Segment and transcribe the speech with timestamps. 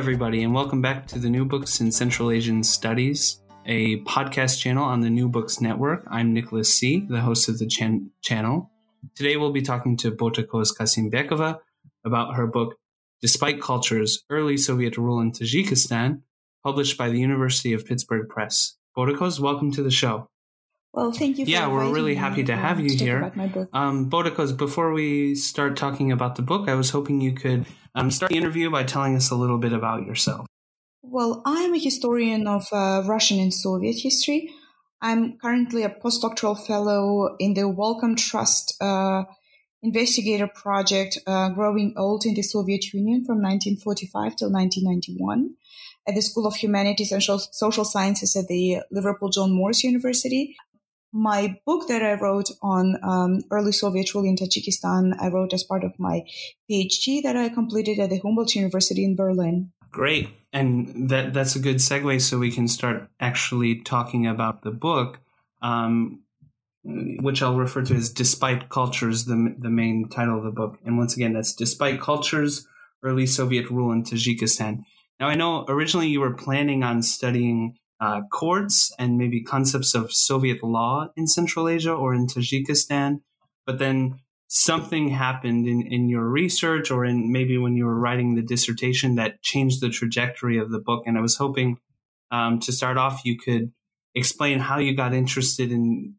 [0.00, 4.82] Everybody, and welcome back to the New Books in Central Asian Studies, a podcast channel
[4.82, 6.06] on the New Books Network.
[6.10, 8.70] I'm Nicholas C., the host of the chan- channel.
[9.14, 11.58] Today, we'll be talking to Botakoz Kassymbekova
[12.02, 12.76] about her book,
[13.20, 16.22] Despite Cultures Early Soviet Rule in Tajikistan,
[16.64, 18.78] published by the University of Pittsburgh Press.
[18.96, 20.30] Botakoz, welcome to the show.
[20.92, 21.44] Well, thank you.
[21.46, 23.32] yeah, we're really happy to have you here.
[23.72, 28.10] Um, Botakoz, before we start talking about the book, I was hoping you could um,
[28.10, 30.46] start the interview by telling us a little bit about yourself.
[31.02, 34.50] Well, I'm a historian of uh, Russian and Soviet history.
[35.00, 39.24] I'm currently a postdoctoral fellow in the Wellcome Trust uh,
[39.82, 45.54] investigator project, uh, Growing Old in the Soviet Union from 1945 till 1991
[46.06, 50.56] at the School of Humanities and Social Sciences at the Liverpool John Moores University
[51.12, 55.64] my book that I wrote on um, early Soviet rule in Tajikistan, I wrote as
[55.64, 56.22] part of my
[56.70, 59.72] PhD that I completed at the Humboldt University in Berlin.
[59.90, 60.28] Great.
[60.52, 65.20] And that that's a good segue so we can start actually talking about the book,
[65.62, 66.22] um,
[66.84, 70.78] which I'll refer to as Despite Cultures, the, the main title of the book.
[70.84, 72.66] And once again, that's Despite Cultures,
[73.02, 74.84] Early Soviet Rule in Tajikistan.
[75.18, 80.12] Now, I know originally you were planning on studying uh, courts and maybe concepts of
[80.12, 83.20] Soviet law in Central Asia or in Tajikistan.
[83.66, 88.34] But then something happened in, in your research or in maybe when you were writing
[88.34, 91.04] the dissertation that changed the trajectory of the book.
[91.06, 91.78] And I was hoping
[92.30, 93.72] um, to start off, you could
[94.14, 96.14] explain how you got interested in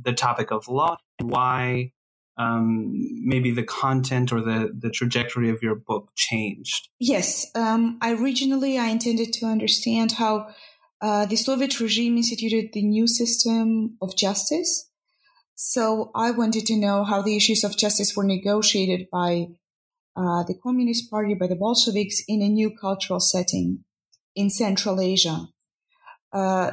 [0.00, 1.92] the topic of law and why
[2.36, 2.92] um,
[3.24, 6.88] maybe the content or the, the trajectory of your book changed.
[6.98, 7.46] Yes.
[7.54, 10.48] Um, originally, I intended to understand how
[11.04, 14.90] uh, the Soviet regime instituted the new system of justice.
[15.54, 19.48] So I wanted to know how the issues of justice were negotiated by
[20.16, 23.84] uh, the Communist Party, by the Bolsheviks in a new cultural setting
[24.34, 25.48] in Central Asia.
[26.32, 26.70] Uh,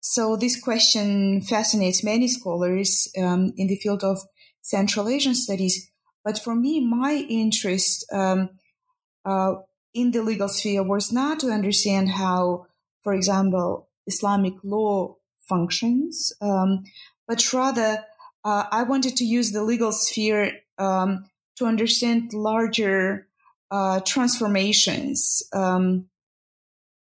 [0.00, 4.18] so this question fascinates many scholars um, in the field of
[4.60, 5.90] Central Asian studies.
[6.22, 8.50] But for me, my interest um,
[9.24, 9.54] uh,
[9.94, 12.66] in the legal sphere was not to understand how
[13.04, 15.16] for example, Islamic law
[15.48, 16.82] functions, um,
[17.28, 18.04] but rather
[18.44, 21.26] uh, I wanted to use the legal sphere um,
[21.56, 23.28] to understand larger
[23.70, 25.42] uh, transformations.
[25.52, 26.06] Um,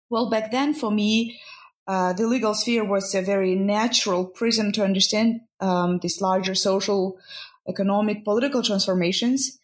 [0.08, 1.38] well, back then for me,
[1.86, 7.18] uh, the legal sphere was a very natural prism to understand um, these larger social,
[7.68, 9.58] economic, political transformations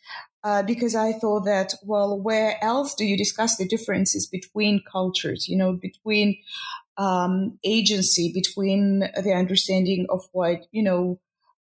[0.45, 5.49] uh, because I thought that, well, where else do you discuss the differences between cultures,
[5.49, 6.37] you know, between
[6.99, 11.19] um, agency, between the understanding of what, you know,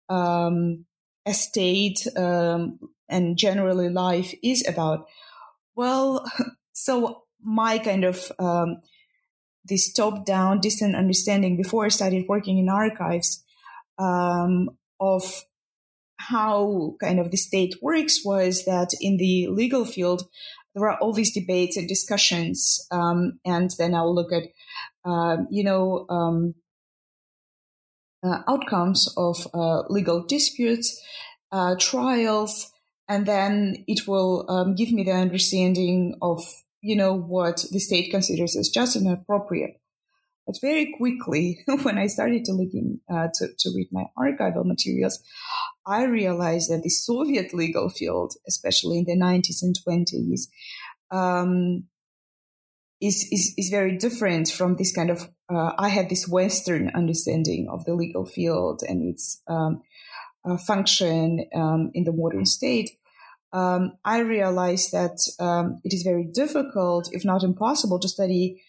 [0.09, 0.85] um,
[1.27, 5.05] a state um, and generally life is about?
[5.75, 6.25] Well,
[6.73, 8.81] so my kind of um,
[9.63, 13.43] this top down, distant understanding before I started working in archives
[13.99, 15.43] um, of
[16.29, 20.23] how kind of the state works was that in the legal field,
[20.73, 22.85] there are all these debates and discussions.
[22.91, 24.43] Um, and then I'll look at,
[25.03, 26.55] uh, you know, um,
[28.23, 31.01] uh, outcomes of uh, legal disputes,
[31.51, 32.71] uh, trials,
[33.09, 36.41] and then it will um, give me the understanding of,
[36.81, 39.80] you know, what the state considers as just and appropriate.
[40.45, 44.65] But very quickly, when I started to look in, uh, to, to read my archival
[44.65, 45.21] materials,
[45.85, 50.47] I realized that the Soviet legal field, especially in the 90s and 20s,
[51.11, 51.85] um,
[52.99, 57.67] is, is, is very different from this kind of, uh, I had this Western understanding
[57.69, 59.81] of the legal field and its um,
[60.45, 62.91] uh, function um, in the modern state.
[63.53, 68.61] Um, I realized that um, it is very difficult, if not impossible, to study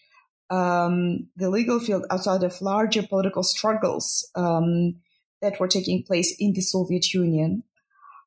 [0.49, 4.95] um, the legal field outside of larger political struggles um,
[5.41, 7.63] that were taking place in the Soviet Union.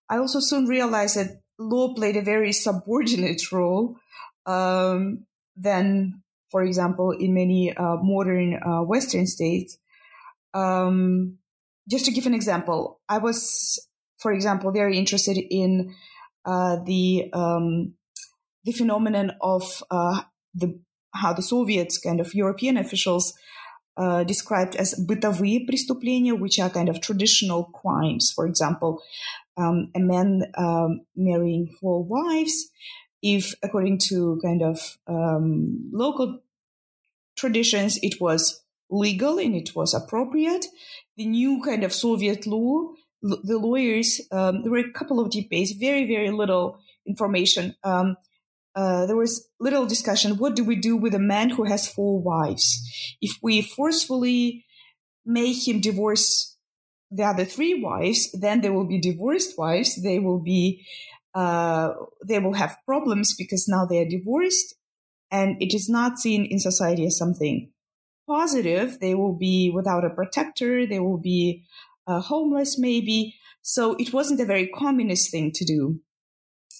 [0.08, 3.96] I also soon realized that law played a very subordinate role
[4.44, 5.26] um,
[5.56, 9.78] than, for example, in many uh, modern uh, Western states.
[10.56, 11.38] um,
[11.88, 13.78] just to give an example, I was,
[14.18, 15.94] for example, very interested in
[16.44, 17.94] uh, the um,
[18.64, 20.22] the phenomenon of uh,
[20.54, 20.80] the
[21.15, 23.33] how the Soviets kind of European officials
[23.97, 28.31] uh, described as бытовые преступления, which are kind of traditional crimes.
[28.31, 29.01] For example,
[29.57, 32.69] um, a man um, marrying four wives,
[33.21, 36.39] if according to kind of um, local
[37.37, 40.65] traditions, it was legal and it was appropriate.
[41.17, 45.73] The new kind of Soviet law, the lawyers, um, there were a couple of debates,
[45.73, 47.75] very, very little information.
[47.83, 48.15] Um,
[48.76, 50.36] uh, there was little discussion.
[50.36, 53.16] What do we do with a man who has four wives?
[53.22, 54.66] If we forcefully
[55.24, 56.56] make him divorce
[57.10, 60.00] the other three wives, then there will be divorced wives.
[60.02, 60.84] They will be,
[61.34, 61.94] uh,
[62.28, 64.74] they will have problems because now they are divorced
[65.30, 67.72] and it is not seen in society as something
[68.28, 69.00] positive.
[69.00, 70.86] They will be without a protector.
[70.86, 71.64] They will be
[72.06, 73.36] uh, homeless, maybe.
[73.62, 76.00] So it wasn't a very communist thing to do.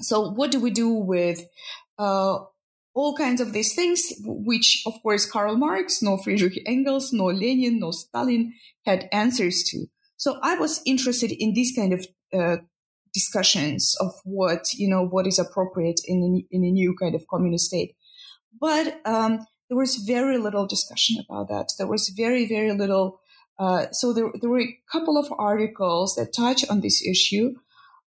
[0.02, 1.46] So what do we do with
[1.98, 2.38] uh,
[2.94, 7.78] all kinds of these things, which of course Karl Marx, no Friedrich Engels, no Lenin,
[7.78, 8.54] no Stalin
[8.84, 9.86] had answers to.
[10.16, 12.56] So I was interested in these kind of uh,
[13.12, 17.26] discussions of what you know what is appropriate in a, in a new kind of
[17.28, 17.94] communist state.
[18.60, 21.72] But um, there was very little discussion about that.
[21.78, 23.20] There was very, very little.
[23.58, 27.54] Uh, so there, there were a couple of articles that touch on this issue,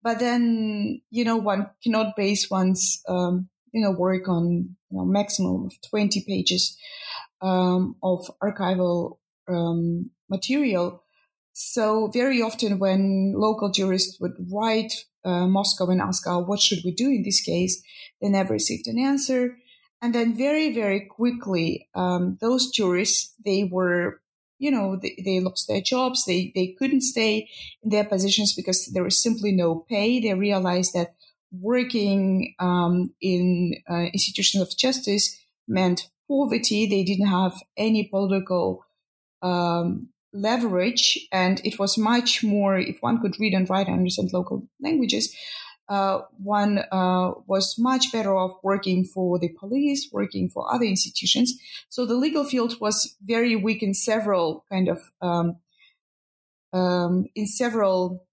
[0.03, 5.05] but then you know one cannot base one's um, you know work on you know
[5.05, 6.77] maximum of twenty pages
[7.43, 9.19] um, of archival
[9.49, 11.03] um, material.
[11.53, 16.81] So very often, when local jurists would write uh, Moscow and ask, oh, "What should
[16.85, 17.83] we do in this case?"
[18.21, 19.57] they never received an answer.
[20.03, 24.21] And then very, very quickly, um, those jurists, they were,
[24.59, 26.25] you know, they, they, lost their jobs.
[26.25, 27.49] They, they couldn't stay
[27.83, 30.21] in their positions because there was simply no pay.
[30.21, 31.15] They realized that
[31.52, 36.87] working um, in uh, institutions of justice meant poverty.
[36.87, 38.85] They didn't have any political
[39.43, 44.32] um, leverage, and it was much more, if one could read and write and understand
[44.32, 45.35] local languages,
[45.88, 51.55] uh, one uh, was much better off working for the police, working for other institutions.
[51.88, 55.56] So the legal field was very weak in several kind of um,
[56.73, 58.25] um, in several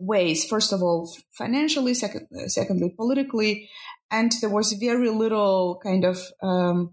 [0.00, 0.44] ways.
[0.44, 1.94] First of all, financially.
[1.94, 3.68] Second, uh, secondly, politically,
[4.10, 6.92] and there was very little kind of um,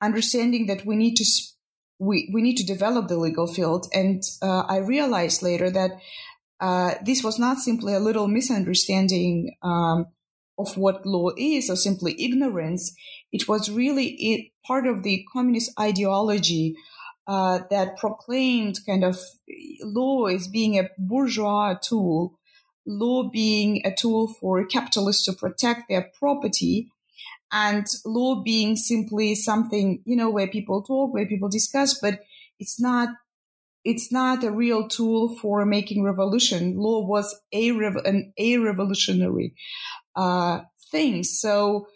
[0.00, 1.24] understanding that we need to.
[1.98, 3.86] We, we need to develop the legal field.
[3.94, 5.92] And uh, I realized later that
[6.60, 10.06] uh, this was not simply a little misunderstanding um,
[10.58, 12.94] of what law is or simply ignorance.
[13.32, 16.74] It was really it, part of the communist ideology
[17.26, 19.18] uh, that proclaimed kind of
[19.82, 22.38] law as being a bourgeois tool,
[22.86, 26.88] law being a tool for capitalists to protect their property,
[27.52, 32.20] and law being simply something, you know, where people talk, where people discuss, but
[32.58, 33.08] it's not
[33.84, 36.76] it's not a real tool for making revolution.
[36.76, 39.54] Law was a rev- an a revolutionary
[40.16, 40.60] uh,
[40.90, 41.22] thing.
[41.22, 41.88] So,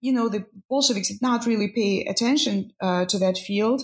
[0.00, 3.82] you know, the Bolsheviks did not really pay attention uh, to that field.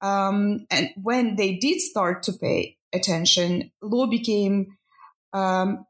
[0.00, 4.76] Um, and when they did start to pay attention, law became
[5.32, 5.86] um,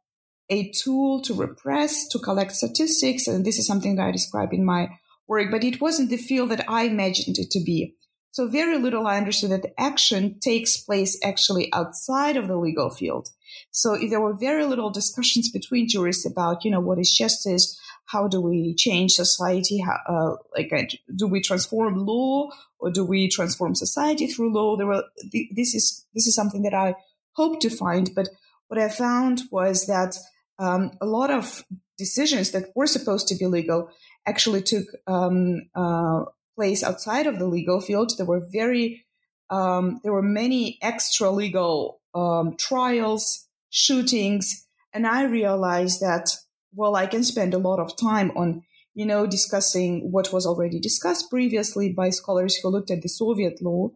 [0.49, 3.27] a tool to repress, to collect statistics.
[3.27, 4.89] And this is something that I describe in my
[5.27, 7.95] work, but it wasn't the field that I imagined it to be.
[8.37, 12.91] So very little I understood that the action takes place actually outside of the legal
[12.91, 13.31] field.
[13.71, 17.81] So there were very little discussions between jurists about, you know, what is justice?
[18.05, 19.79] How do we change society?
[19.79, 20.83] How, uh, like, uh,
[21.17, 24.77] do we transform law or do we transform society through law?
[24.77, 26.95] There were, this is, this is something that I
[27.33, 28.11] hope to find.
[28.15, 28.29] But
[28.69, 30.17] what I found was that
[30.59, 31.65] um, a lot of
[31.99, 33.91] decisions that were supposed to be legal
[34.27, 38.13] actually took um, uh, place outside of the legal field.
[38.17, 39.05] There were very
[39.49, 46.31] um, there were many extra legal um, trials, shootings, and I realized that
[46.75, 48.63] well, I can spend a lot of time on
[48.97, 53.63] you know discussing what was already discussed previously by scholars who looked at the Soviet
[53.63, 53.91] law,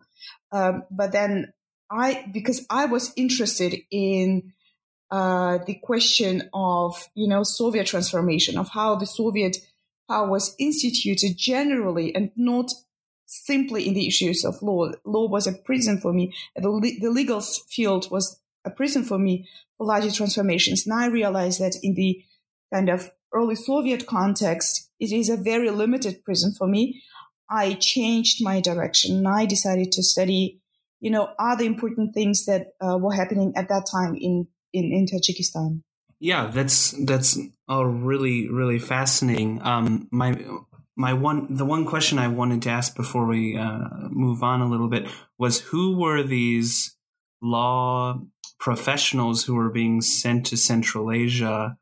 [0.53, 1.53] um, but then
[1.91, 4.53] I because I was interested in
[5.11, 9.57] uh, the question of you know Soviet transformation of how the Soviet
[10.09, 12.73] power was instituted generally and not
[13.27, 14.91] simply in the issues of law.
[15.05, 16.35] Law was a prison for me.
[16.57, 20.85] The, the legal field was a prison for me for larger transformations.
[20.85, 22.23] And I realized that in the
[22.73, 27.03] kind of early Soviet context, it is a very limited prison for me.
[27.49, 29.27] I changed my direction.
[29.27, 30.61] I decided to study
[31.01, 35.07] you know, other important things that uh, were happening at that time in, in, in
[35.07, 35.83] Tajikistan.
[36.21, 39.63] Yeah, that's that's all really really fascinating.
[39.63, 40.39] Um, my
[40.95, 44.69] my one the one question I wanted to ask before we uh, move on a
[44.69, 46.95] little bit was who were these
[47.41, 48.21] law
[48.59, 51.79] professionals who were being sent to Central Asia,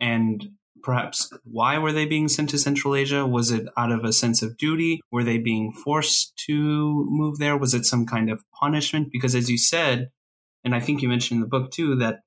[0.00, 0.50] and
[0.82, 3.26] perhaps why were they being sent to Central Asia?
[3.26, 5.00] Was it out of a sense of duty?
[5.10, 7.56] Were they being forced to move there?
[7.56, 9.10] Was it some kind of punishment?
[9.12, 10.10] Because as you said,
[10.64, 12.20] and I think you mentioned in the book too, that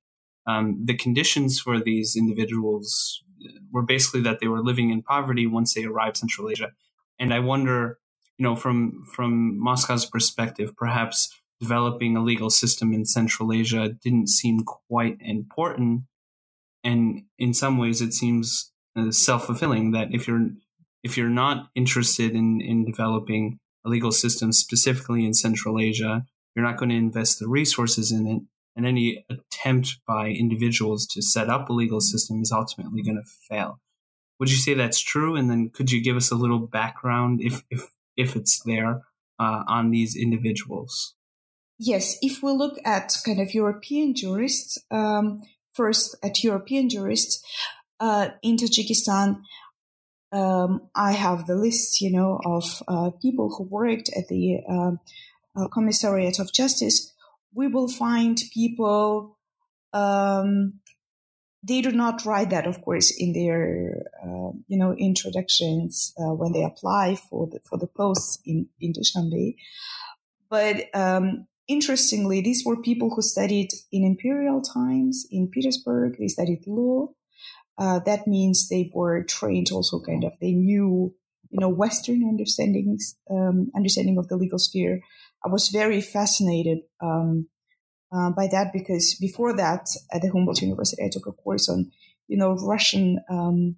[0.48, 3.24] um, the conditions for these individuals
[3.72, 6.72] were basically that they were living in poverty once they arrived Central Asia.
[7.20, 8.00] And I wonder,
[8.38, 11.29] you know, from from Moscow's perspective, perhaps
[11.60, 16.03] developing a legal system in Central Asia didn't seem quite important.
[16.84, 20.50] And in some ways, it seems uh, self fulfilling that if you're
[21.04, 26.66] if you're not interested in in developing a legal system specifically in Central Asia, you're
[26.66, 28.42] not going to invest the resources in it
[28.76, 33.30] and any attempt by individuals to set up a legal system is ultimately going to
[33.50, 33.80] fail.
[34.40, 35.36] Would you say that's true?
[35.36, 39.02] And then could you give us a little background, if if if it's there,
[39.40, 41.16] uh, on these individuals?
[41.78, 45.42] Yes, if we look at kind of European jurists, um,
[45.74, 47.44] first at European jurists
[48.00, 49.42] uh, in Tajikistan,
[50.32, 55.00] um, I have the list, you know, of uh, people who worked at the um,
[55.56, 57.13] uh, Commissariat of Justice.
[57.54, 59.38] We will find people
[59.94, 60.80] um,
[61.63, 66.54] they do not write that of course in their uh, you know introductions uh, when
[66.54, 69.56] they apply for the for the posts in in Dushanbe.
[70.50, 76.68] But um, interestingly these were people who studied in imperial times in Petersburg they studied
[76.68, 77.08] law.
[77.78, 81.13] Uh, that means they were trained also kind of they knew
[81.50, 85.01] you know Western understandings um, understanding of the legal sphere.
[85.46, 87.48] I was very fascinated um,
[88.12, 91.92] uh, by that because before that, at the Humboldt University, I took a course on,
[92.28, 93.78] you know, Russian um,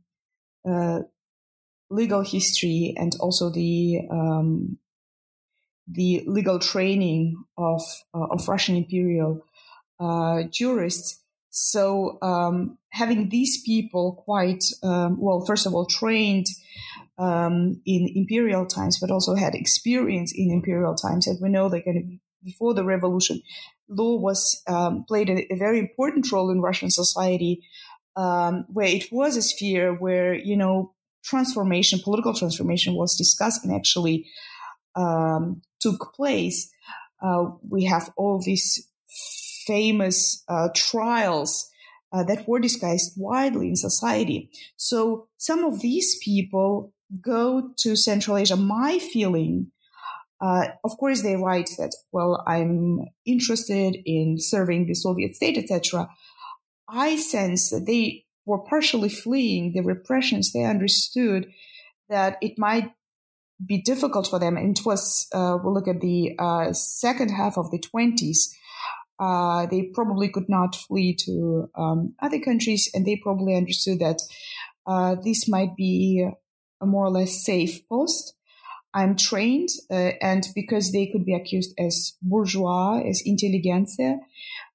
[0.68, 1.02] uh,
[1.90, 4.80] legal history and also the um,
[5.88, 7.82] the legal training of
[8.14, 9.46] uh, of Russian imperial
[10.00, 11.20] uh, jurists.
[11.50, 16.48] So um, having these people quite um, well, first of all, trained
[17.18, 21.28] um, in imperial times, but also had experience in imperial times.
[21.28, 22.04] And we know that kind of
[22.44, 23.42] before the revolution,
[23.88, 27.62] law was um, played a, a, very important role in Russian society,
[28.16, 33.74] um, where it was a sphere where you know transformation, political transformation, was discussed and
[33.74, 34.26] actually
[34.96, 36.72] um, took place.
[37.22, 38.88] Uh, we have all these
[39.66, 41.70] famous uh, trials
[42.12, 44.50] uh, that were discussed widely in society.
[44.76, 49.72] So some of these people go to Central Asia, my feeling,
[50.44, 56.10] uh, of course, they write that, well, I'm interested in serving the Soviet state, etc.
[56.90, 60.52] I sense that they were partially fleeing the repressions.
[60.52, 61.50] They understood
[62.10, 62.92] that it might
[63.66, 64.58] be difficult for them.
[64.58, 68.50] And it was, uh, we'll look at the uh, second half of the 20s.
[69.20, 74.22] Uh, they probably could not flee to um, other countries, and they probably understood that
[74.86, 76.28] uh, this might be
[76.82, 78.34] a more or less safe post.
[78.94, 84.20] I'm trained, uh, and because they could be accused as bourgeois, as intelligentsia,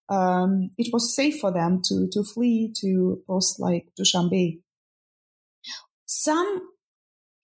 [0.09, 4.61] um, it was safe for them to to flee to posts like Dushanbe.
[6.07, 6.62] Some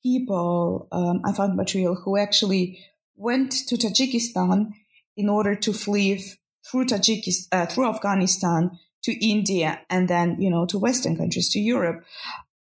[0.04, 2.78] people um, I found material who actually
[3.16, 4.72] went to Tajikistan
[5.16, 6.22] in order to flee
[6.66, 11.58] through Tajikistan, uh, through Afghanistan to India, and then you know to Western countries, to
[11.58, 12.04] Europe.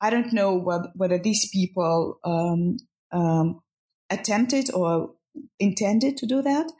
[0.00, 2.76] I don't know whether, whether these people um,
[3.12, 3.62] um,
[4.10, 5.14] attempted or
[5.58, 6.70] intended to do that.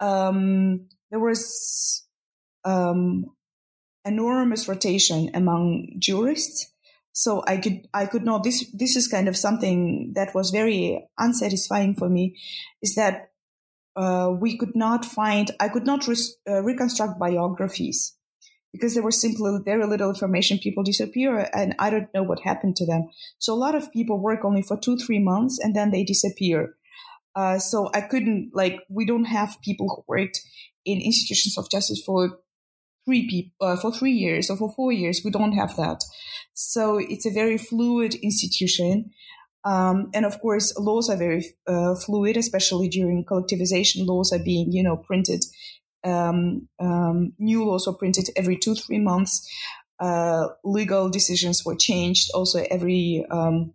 [0.00, 2.04] Um, there was
[2.64, 3.26] um,
[4.04, 6.72] enormous rotation among jurists.
[7.16, 11.08] So I could I could know this this is kind of something that was very
[11.18, 12.36] unsatisfying for me,
[12.82, 13.30] is that
[13.96, 18.14] uh, we could not find I could not uh, reconstruct biographies
[18.70, 20.58] because there was simply very little information.
[20.58, 23.08] People disappear, and I don't know what happened to them.
[23.38, 26.74] So a lot of people work only for two, three months, and then they disappear.
[27.34, 30.42] Uh, so I couldn't like we don't have people who worked
[30.84, 32.40] in institutions of justice for
[33.06, 35.22] three people uh, for three years or for four years.
[35.24, 36.04] We don't have that.
[36.52, 39.10] So it's a very fluid institution.
[39.64, 44.06] Um, and of course, laws are very uh, fluid, especially during collectivization.
[44.06, 45.44] Laws are being, you know, printed
[46.06, 49.48] um, um, new laws were printed every two, three months.
[49.98, 53.72] Uh, legal decisions were changed also every um,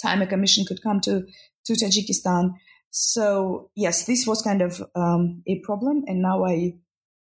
[0.00, 1.26] time a commission could come to,
[1.66, 2.54] to Tajikistan.
[2.90, 6.74] So yes, this was kind of um, a problem, and now I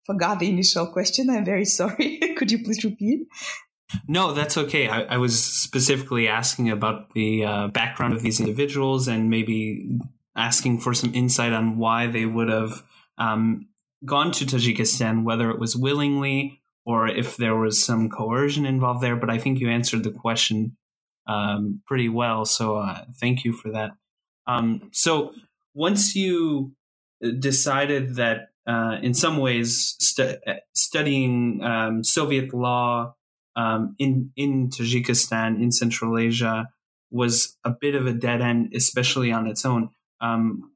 [0.07, 1.31] forgot the initial question.
[1.31, 2.19] I'm very sorry.
[2.37, 3.27] Could you please repeat?
[4.09, 4.89] No, that's okay.
[4.89, 9.99] I, I was specifically asking about the uh, background of these individuals and maybe
[10.37, 12.83] asking for some insight on why they would have
[13.19, 13.69] um,
[14.05, 19.17] gone to Tajikistan, whether it was willingly or if there was some coercion involved there.
[19.17, 20.77] But I think you answered the question
[21.27, 22.45] um, pretty well.
[22.45, 23.93] So uh, thank you for that.
[24.47, 25.33] Um, so
[25.73, 26.75] once you
[27.39, 30.37] decided that uh, in some ways stu-
[30.75, 33.15] studying um, Soviet law
[33.57, 36.69] um, in in Tajikistan in Central Asia
[37.11, 39.91] was a bit of a dead end, especially on its own.
[40.21, 40.73] Um,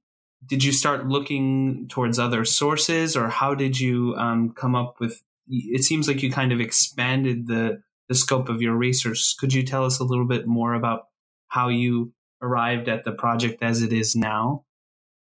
[0.46, 5.22] did you start looking towards other sources, or how did you um, come up with?
[5.48, 9.36] It seems like you kind of expanded the the scope of your research.
[9.38, 11.02] Could you tell us a little bit more about
[11.48, 14.64] how you arrived at the project as it is now?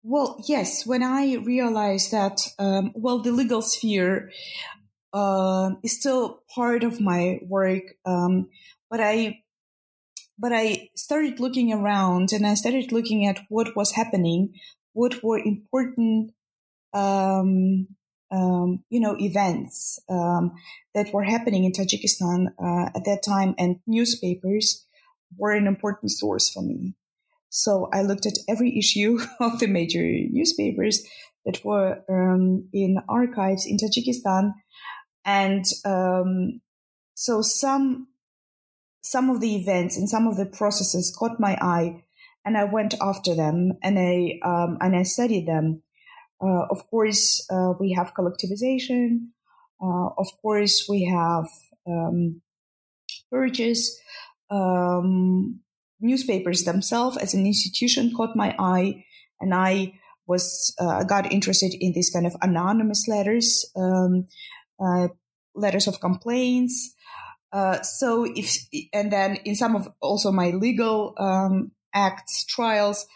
[0.08, 0.86] Well, yes.
[0.86, 4.30] When I realized that, um, well, the legal sphere
[5.12, 8.48] uh, is still part of my work, um,
[8.88, 9.42] but I,
[10.38, 14.54] but I started looking around and I started looking at what was happening,
[14.94, 16.32] what were important,
[16.94, 17.88] um,
[18.30, 20.52] um, you know, events um,
[20.94, 24.86] that were happening in Tajikistan uh, at that time, and newspapers
[25.36, 26.94] were an important source for me.
[27.50, 31.02] So I looked at every issue of the major newspapers
[31.45, 34.52] that were um, in archives in Tajikistan,
[35.25, 36.61] and um,
[37.14, 38.09] so some
[39.00, 42.05] some of the events and some of the processes caught my eye,
[42.45, 45.83] and I went after them and I um, and I studied them.
[46.40, 49.28] Uh, of course, uh, we have collectivization.
[49.83, 51.47] Uh, of course, we have
[53.31, 53.99] purges.
[54.50, 55.61] Um,
[56.00, 59.05] newspapers themselves as an institution caught my eye,
[59.40, 59.95] and I
[60.26, 64.26] was uh, got interested in these kind of anonymous letters, um,
[64.78, 65.09] uh,
[65.55, 66.95] letters of complaints.
[67.52, 68.56] Uh, so if
[68.93, 73.06] and then in some of also my legal um, acts trials,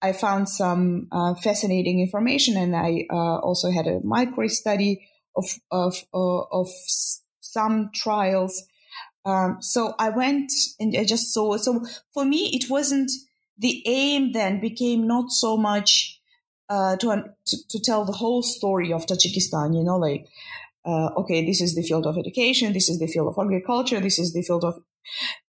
[0.00, 5.44] I found some uh, fascinating information, and I uh, also had a micro study of
[5.70, 6.68] of uh, of
[7.40, 8.62] some trials
[9.24, 11.56] um, so I went and I just saw.
[11.56, 13.10] So for me, it wasn't
[13.58, 14.32] the aim.
[14.32, 16.20] Then became not so much
[16.68, 19.74] uh, to, to, to tell the whole story of Tajikistan.
[19.74, 20.28] You know, like
[20.84, 24.18] uh, okay, this is the field of education, this is the field of agriculture, this
[24.18, 24.82] is the field of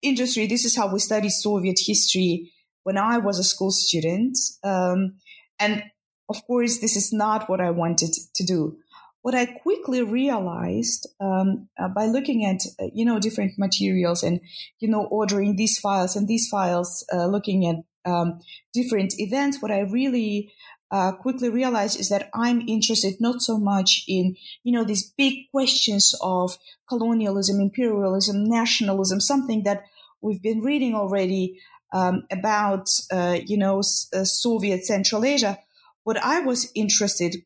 [0.03, 0.47] industry.
[0.47, 2.53] This is how we studied Soviet history
[2.83, 4.37] when I was a school student.
[4.65, 5.17] Um,
[5.59, 5.85] and
[6.29, 8.79] of course, this is not what I wanted to do
[9.23, 14.41] what I quickly realized um, uh, by looking at uh, you know different materials and
[14.79, 18.41] you know ordering these files and these files, uh, looking at um,
[18.73, 20.53] different events, what I really
[20.91, 25.51] uh, quickly realized is that I'm interested not so much in you know these big
[25.51, 26.57] questions of
[26.89, 29.85] colonialism, imperialism, nationalism, something that
[30.21, 31.61] we've been reading already
[31.93, 35.59] um, about uh, you know uh, Soviet Central Asia.
[36.05, 37.37] What I was interested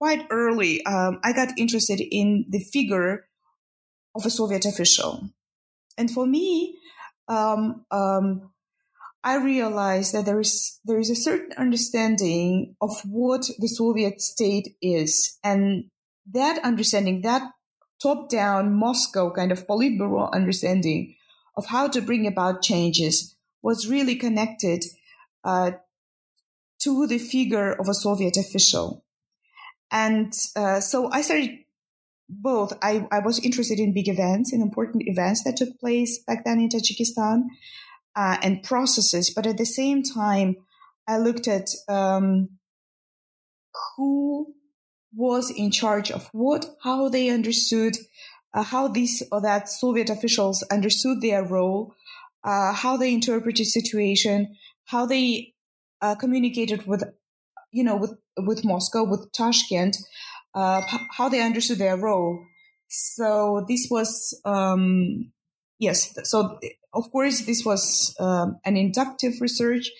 [0.00, 3.26] quite early, um, I got interested in the figure
[4.14, 5.28] of a Soviet official.
[5.98, 6.78] And for me,
[7.28, 8.50] um, um,
[9.22, 14.74] I realized that there is there is a certain understanding of what the Soviet state
[14.80, 15.90] is, and
[16.32, 17.42] that understanding, that
[18.02, 21.14] top-down Moscow kind of Politburo understanding
[21.58, 24.82] of how to bring about changes, was really connected
[25.44, 25.72] uh,
[26.78, 29.04] to the figure of a Soviet official.
[29.90, 31.58] And uh, so I started
[32.28, 32.72] both.
[32.82, 36.60] I, I was interested in big events and important events that took place back then
[36.60, 37.44] in Tajikistan
[38.14, 39.32] uh, and processes.
[39.34, 40.56] But at the same time,
[41.08, 42.50] I looked at um,
[43.96, 44.54] who
[45.14, 47.96] was in charge of what, how they understood,
[48.54, 51.94] uh, how these or that Soviet officials understood their role,
[52.44, 55.54] uh, how they interpreted situation, how they
[56.00, 57.02] uh, communicated with
[57.72, 59.96] you know, with with Moscow, with Tashkent,
[60.54, 60.82] uh,
[61.16, 62.44] how they understood their role.
[62.88, 65.32] So this was um,
[65.78, 66.14] yes.
[66.24, 66.58] So
[66.92, 69.90] of course, this was um, an inductive research.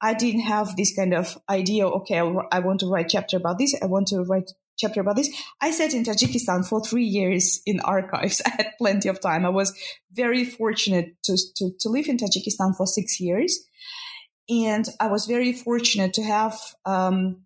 [0.00, 1.86] I didn't have this kind of idea.
[1.86, 3.74] Okay, I want to write chapter about this.
[3.80, 5.30] I want to write chapter about this.
[5.60, 8.42] I sat in Tajikistan for three years in archives.
[8.46, 9.46] I had plenty of time.
[9.46, 9.72] I was
[10.12, 13.64] very fortunate to, to, to live in Tajikistan for six years.
[14.52, 17.44] And I was very fortunate to have um,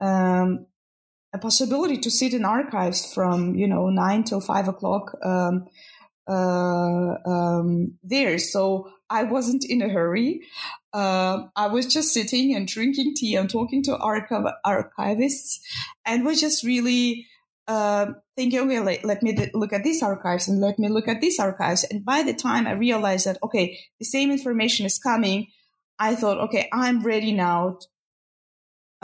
[0.00, 0.66] um,
[1.32, 5.66] a possibility to sit in archives from, you know, nine till five o'clock um,
[6.28, 8.38] uh, um, there.
[8.38, 10.40] So I wasn't in a hurry.
[10.94, 15.58] uh, I was just sitting and drinking tea and talking to archiv- archivists,
[16.06, 17.26] and was just really
[17.66, 21.20] uh, thinking, okay, let, let me look at these archives and let me look at
[21.20, 21.84] these archives.
[21.90, 25.48] And by the time I realized that, okay, the same information is coming,
[25.98, 27.78] I thought, okay, I'm ready now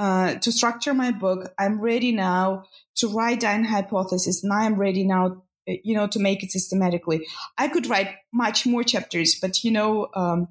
[0.00, 1.52] uh, to structure my book.
[1.58, 2.64] I'm ready now
[2.96, 7.26] to write down hypothesis, and I'm ready now, you know, to make it systematically.
[7.58, 10.48] I could write much more chapters, but you know, um,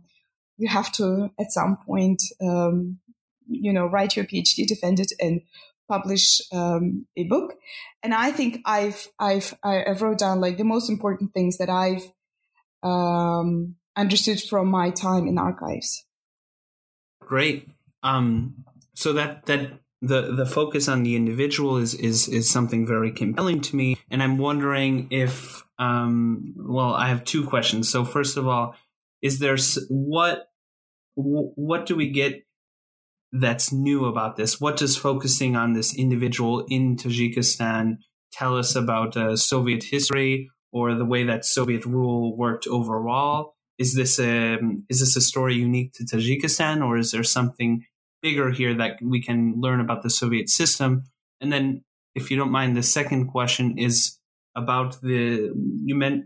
[0.58, 3.00] you have to at some point, um,
[3.48, 5.42] you know, write your PhD, defend it, and
[5.88, 7.56] publish um, a book.
[8.04, 12.12] And I think I've I've I wrote down like the most important things that I've
[12.84, 16.06] um, understood from my time in archives.
[17.30, 17.70] Great.
[18.02, 18.66] Um,
[18.96, 19.70] so that that
[20.02, 24.24] the the focus on the individual is is is something very compelling to me, and
[24.24, 27.88] I'm wondering if um, well, I have two questions.
[27.88, 28.76] So first of all,
[29.22, 29.58] is there
[29.90, 30.48] what
[31.14, 32.48] what do we get
[33.32, 34.60] that's new about this?
[34.60, 38.00] What does focusing on this individual in Tajikistan
[38.32, 43.54] tell us about uh, Soviet history or the way that Soviet rule worked overall?
[43.80, 47.86] Is this a is this a story unique to Tajikistan, or is there something
[48.22, 51.06] bigger here that we can learn about the Soviet system?
[51.40, 54.20] And then, if you don't mind, the second question is
[54.56, 55.54] about the
[55.86, 56.26] you meant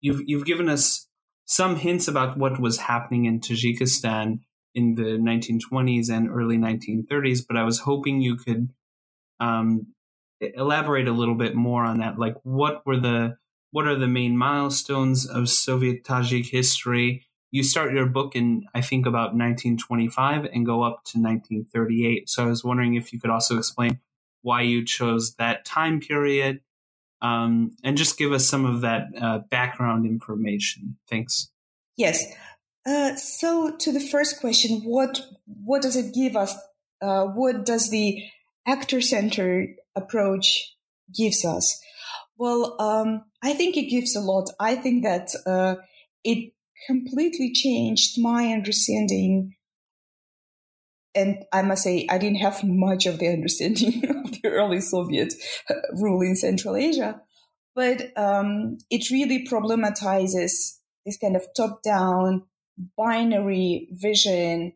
[0.00, 1.08] you've you've given us
[1.44, 4.38] some hints about what was happening in Tajikistan
[4.74, 8.70] in the 1920s and early 1930s, but I was hoping you could
[9.40, 9.88] um,
[10.40, 12.18] elaborate a little bit more on that.
[12.18, 13.36] Like, what were the
[13.72, 17.24] what are the main milestones of Soviet Tajik history?
[17.50, 22.28] You start your book in, I think, about 1925 and go up to 1938.
[22.28, 23.98] So I was wondering if you could also explain
[24.42, 26.60] why you chose that time period
[27.22, 30.96] um, and just give us some of that uh, background information.
[31.08, 31.50] Thanks.
[31.96, 32.24] Yes.
[32.84, 36.54] Uh, so to the first question, what what does it give us?
[37.00, 38.22] Uh, what does the
[38.66, 40.76] actor-centered approach
[41.14, 41.80] gives us?
[42.42, 44.50] Well, um, I think it gives a lot.
[44.58, 45.76] I think that uh,
[46.24, 46.52] it
[46.88, 49.54] completely changed my understanding.
[51.14, 55.34] And I must say, I didn't have much of the understanding of the early Soviet
[55.70, 57.20] uh, rule in Central Asia,
[57.76, 62.42] but um, it really problematizes this kind of top-down
[62.98, 64.72] binary vision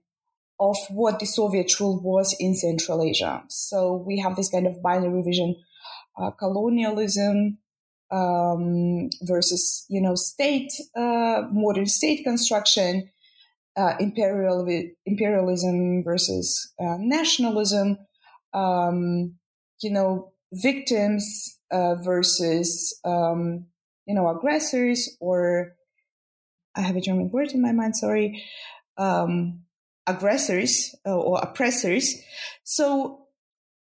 [0.61, 3.43] of what the Soviet rule was in Central Asia.
[3.49, 5.57] So we have this kind of binary vision,
[6.17, 7.59] uh, colonialism
[8.11, 13.11] um, versus, you know, state, uh, modern state construction,
[13.77, 14.67] uh, imperial,
[15.05, 17.99] imperialism versus uh, nationalism,
[18.55, 19.35] um,
[19.83, 23.67] you know, victims uh, versus, um,
[24.07, 25.75] you know, aggressors or
[26.77, 28.45] I have a German word in my mind, sorry,
[28.99, 29.63] um,
[30.07, 32.23] aggressors uh, or oppressors.
[32.65, 33.27] So,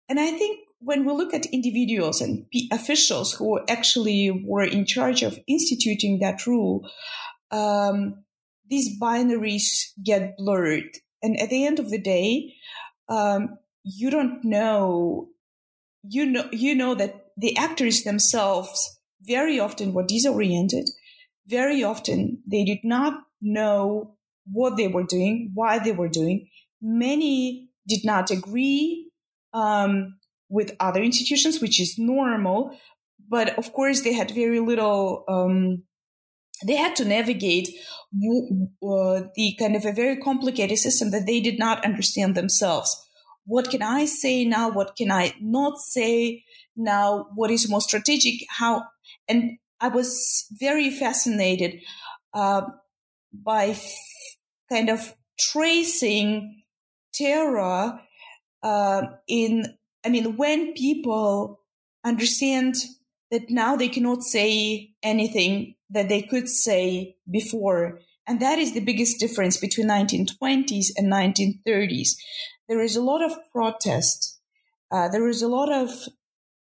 [0.09, 5.23] and I think when we look at individuals and officials who actually were in charge
[5.23, 6.89] of instituting that rule,
[7.51, 8.25] um,
[8.69, 10.89] these binaries get blurred.
[11.23, 12.55] And at the end of the day,
[13.09, 15.29] um, you don't know,
[16.03, 20.89] you know, you know that the actors themselves very often were disoriented
[21.47, 24.17] very often they did not know
[24.51, 26.49] what they were doing, why they were doing.
[26.81, 29.11] Many did not agree
[29.53, 30.19] um,
[30.53, 32.79] with other institutions, which is normal.
[33.29, 35.25] But of course, they had very little.
[35.27, 35.85] Um,
[36.65, 41.59] they had to navigate uh, the kind of a very complicated system that they did
[41.59, 43.09] not understand themselves.
[43.47, 44.71] What can I say now?
[44.71, 46.45] What can I not say
[46.77, 47.29] now?
[47.35, 48.47] What is more strategic?
[48.49, 48.85] How
[49.27, 51.81] and I was very fascinated
[52.35, 52.63] uh,
[53.33, 53.93] by f-
[54.71, 56.63] kind of tracing
[57.13, 57.99] terror
[58.63, 61.61] uh, in, I mean, when people
[62.05, 62.77] understand
[63.31, 68.01] that now they cannot say anything that they could say before.
[68.27, 72.11] And that is the biggest difference between 1920s and 1930s.
[72.69, 74.39] There is a lot of protest.
[74.91, 75.91] Uh, there is a lot of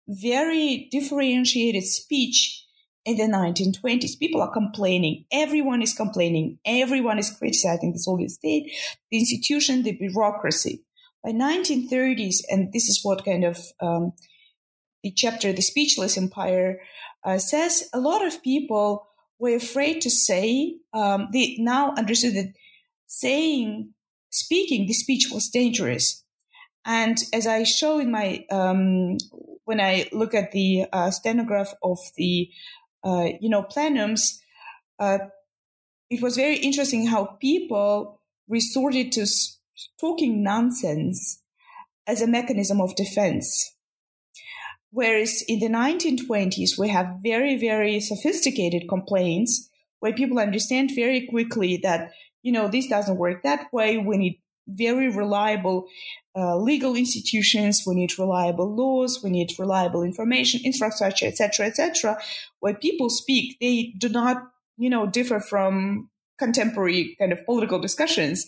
[0.08, 2.66] very differentiated speech
[3.06, 4.18] in the 1920s.
[4.18, 5.26] People are complaining.
[5.32, 6.60] Everyone is complaining.
[6.66, 8.72] Everyone is criticizing the Soviet state,
[9.10, 10.84] the institution, the bureaucracy.
[11.24, 14.14] By 1930s, and this is what kind of um,
[15.04, 16.80] the chapter, The Speechless Empire,
[17.24, 19.08] uh, says, a lot of people
[19.40, 22.54] were afraid to say, um, they now understood that
[23.08, 23.94] saying,
[24.30, 26.24] speaking the speech was dangerous.
[26.86, 29.18] And as I show in my, um,
[29.66, 32.50] when I look at the uh, stenograph of the
[33.04, 34.40] uh, you know, plenums,
[35.00, 35.20] uh,
[36.10, 39.26] it was very interesting how people resorted to
[40.00, 41.42] talking nonsense
[42.08, 43.74] as a mechanism of defense.
[44.92, 51.78] Whereas in the 1920s, we have very, very sophisticated complaints where people understand very quickly
[51.78, 53.98] that, you know, this doesn't work that way.
[53.98, 55.88] We need very reliable
[56.36, 57.84] uh, legal institutions.
[57.86, 59.24] We need reliable laws.
[59.24, 62.18] We need reliable information infrastructure, etc., etc.
[62.60, 64.44] Where people speak, they do not,
[64.78, 66.10] you know, differ from
[66.42, 68.46] contemporary kind of political discussions.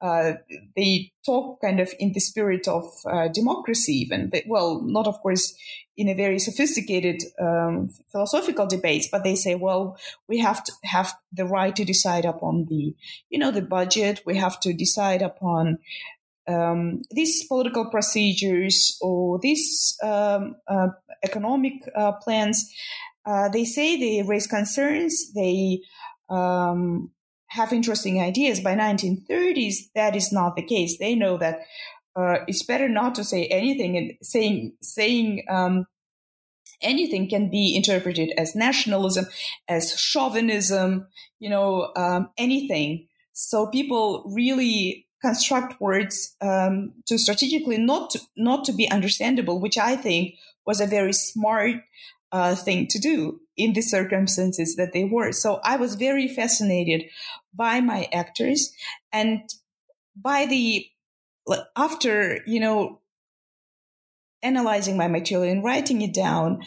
[0.00, 0.32] Uh,
[0.76, 4.30] they talk kind of in the spirit of uh, democracy, even.
[4.30, 5.54] They, well, not of course
[5.96, 9.96] in a very sophisticated um, philosophical debates, but they say, well,
[10.28, 12.94] we have to have the right to decide upon the,
[13.30, 14.20] you know, the budget.
[14.26, 15.78] We have to decide upon
[16.48, 20.88] um, these political procedures or these um, uh,
[21.22, 22.72] economic uh, plans.
[23.24, 25.32] Uh, they say they raise concerns.
[25.32, 25.80] They
[26.28, 27.10] um,
[27.54, 28.60] have interesting ideas.
[28.60, 30.98] By 1930s, that is not the case.
[30.98, 31.60] They know that
[32.16, 35.86] uh, it's better not to say anything, and saying saying um,
[36.82, 39.26] anything can be interpreted as nationalism,
[39.68, 41.06] as chauvinism,
[41.38, 43.06] you know, um, anything.
[43.32, 49.78] So people really construct words um, to strategically not to, not to be understandable, which
[49.78, 50.34] I think
[50.66, 51.76] was a very smart
[52.34, 55.30] uh, thing to do in the circumstances that they were.
[55.30, 57.04] So I was very fascinated
[57.54, 58.72] by my actors
[59.12, 59.48] and
[60.20, 60.84] by the
[61.76, 63.00] after you know
[64.42, 66.62] analyzing my material and writing it down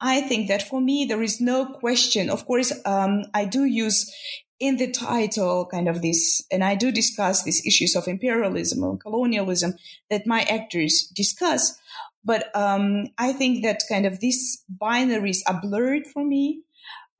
[0.00, 4.10] i think that for me there is no question of course um, i do use
[4.58, 9.00] in the title kind of this and i do discuss these issues of imperialism and
[9.00, 9.74] colonialism
[10.08, 11.78] that my actors discuss
[12.24, 16.62] but um, I think that kind of these binaries are blurred for me.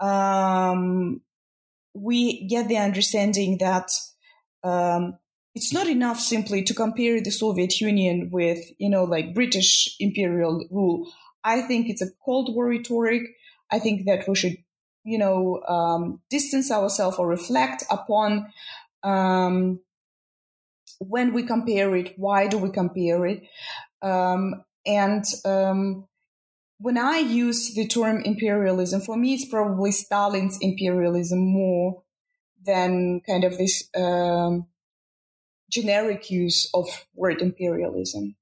[0.01, 1.21] Um,
[1.95, 3.91] we get the understanding that
[4.65, 5.19] um,
[5.55, 10.67] it's not enough simply to compare the Soviet Union with, you know, like British imperial
[10.71, 11.13] rule.
[11.45, 13.23] I think it's a Cold War rhetoric.
[13.71, 14.57] I think that we should,
[15.05, 18.53] you know, um, distance ourselves or reflect upon
[19.03, 19.81] um,
[20.99, 22.15] when we compare it.
[22.17, 23.43] Why do we compare it?
[24.01, 26.07] Um, and um,
[26.79, 32.03] when I use the term imperialism, for me, it's probably Stalin's imperialism more
[32.65, 34.67] than kind of this um,
[35.71, 38.37] generic use of word imperialism.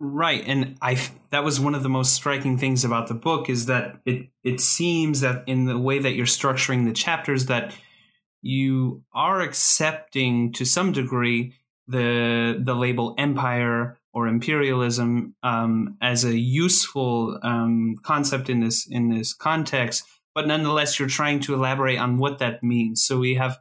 [0.00, 3.66] Right, and I that was one of the most striking things about the book is
[3.66, 7.72] that it it seems that in the way that you're structuring the chapters that
[8.42, 11.54] you are accepting to some degree
[11.86, 19.10] the the label empire or imperialism um, as a useful um, concept in this in
[19.10, 23.04] this context, but nonetheless, you're trying to elaborate on what that means.
[23.04, 23.58] So we have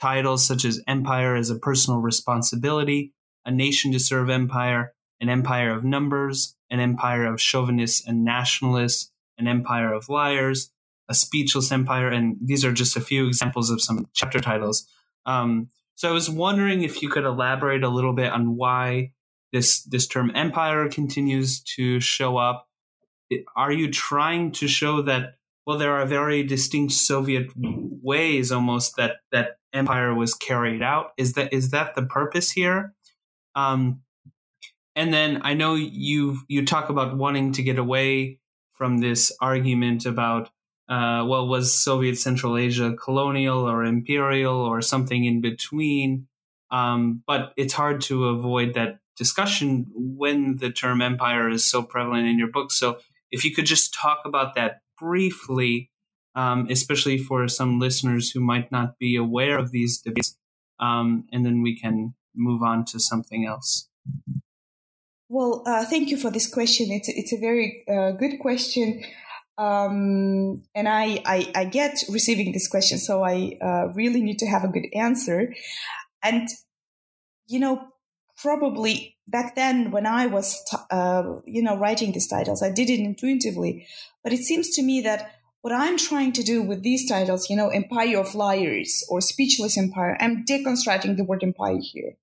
[0.00, 3.12] titles such as "Empire as a Personal Responsibility,"
[3.44, 9.10] "A Nation to Serve Empire," "An Empire of Numbers," "An Empire of Chauvinists and Nationalists,"
[9.36, 10.70] "An Empire of Liars,"
[11.08, 14.86] "A Speechless Empire," and these are just a few examples of some chapter titles.
[15.26, 19.10] Um, so I was wondering if you could elaborate a little bit on why
[19.52, 22.68] this this term empire continues to show up.
[23.56, 25.34] Are you trying to show that
[25.66, 31.12] well there are very distinct Soviet ways almost that that empire was carried out?
[31.16, 32.94] Is that is that the purpose here?
[33.54, 34.02] Um,
[34.96, 38.40] and then I know you you talk about wanting to get away
[38.74, 40.50] from this argument about
[40.88, 46.26] uh, well was Soviet Central Asia colonial or imperial or something in between.
[46.70, 52.28] Um, but it's hard to avoid that discussion when the term empire is so prevalent
[52.28, 52.70] in your book.
[52.70, 52.98] So
[53.30, 55.90] if you could just talk about that briefly,
[56.34, 60.36] um, especially for some listeners who might not be aware of these debates,
[60.80, 63.88] um, and then we can move on to something else.
[65.28, 66.90] Well, uh, thank you for this question.
[66.90, 69.02] It's it's a very uh, good question,
[69.58, 74.46] um, and I, I, I get receiving this question, so I uh, really need to
[74.46, 75.54] have a good answer.
[76.22, 76.48] And
[77.46, 77.88] you know,
[78.38, 80.56] probably back then when I was,
[80.90, 83.86] uh, you know, writing these titles, I did it intuitively.
[84.22, 87.56] But it seems to me that what I'm trying to do with these titles, you
[87.56, 92.14] know, Empire of Liars or Speechless Empire, I'm deconstructing the word empire here.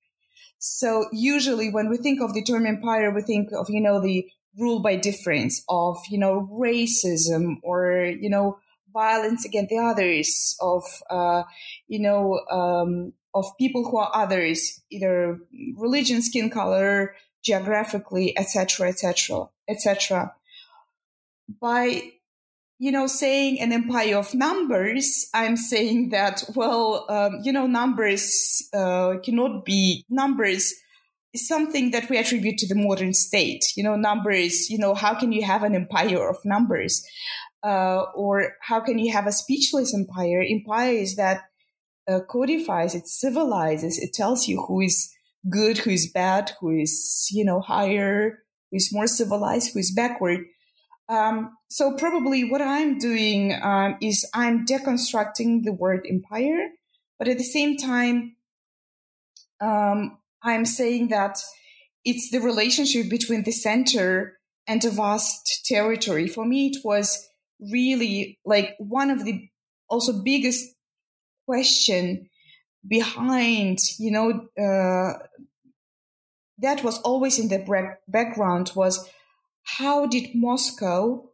[0.58, 4.25] So usually when we think of the term empire, we think of, you know, the
[4.58, 8.58] rule by difference of, you know, racism or, you know,
[8.95, 11.43] violence against the others of, uh,
[11.88, 15.38] you know, um, of people who are others, either
[15.75, 20.34] religion, skin color, geographically, etc., etc., etc.
[21.62, 22.13] By
[22.77, 28.67] you know, saying an empire of numbers, I'm saying that, well, um, you know, numbers
[28.73, 30.73] uh, cannot be numbers
[31.34, 33.73] is something that we attribute to the modern state.
[33.77, 37.05] You know, numbers, you know, how can you have an empire of numbers?
[37.65, 40.45] Uh, or how can you have a speechless empire?
[40.47, 41.45] Empire is that
[42.08, 45.12] uh, codifies, it civilizes, it tells you who is
[45.49, 49.91] good, who is bad, who is, you know, higher, who is more civilized, who is
[49.91, 50.41] backward.
[51.10, 56.69] Um, so probably what I'm doing um, is I'm deconstructing the word empire,
[57.17, 58.36] but at the same time,
[59.60, 61.39] um, I'm saying that
[62.04, 66.28] it's the relationship between the center and a vast territory.
[66.28, 67.28] For me, it was
[67.60, 69.50] really like one of the
[69.89, 70.74] also biggest
[71.46, 72.30] question
[72.88, 75.13] behind, you know, uh,
[76.60, 79.10] that was always in the background was
[79.63, 81.30] how did Moscow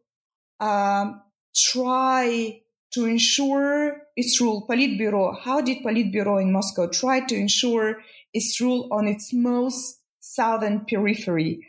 [0.59, 1.21] um,
[1.55, 2.61] try
[2.93, 7.97] to ensure its rule, Politburo, how did Politburo in Moscow try to ensure
[8.33, 11.67] its rule on its most southern periphery?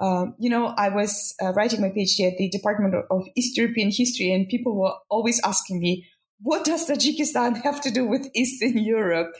[0.00, 3.90] Um, you know, I was uh, writing my PhD at the Department of East European
[3.90, 6.06] History, and people were always asking me,
[6.40, 9.34] what does Tajikistan have to do with Eastern Europe?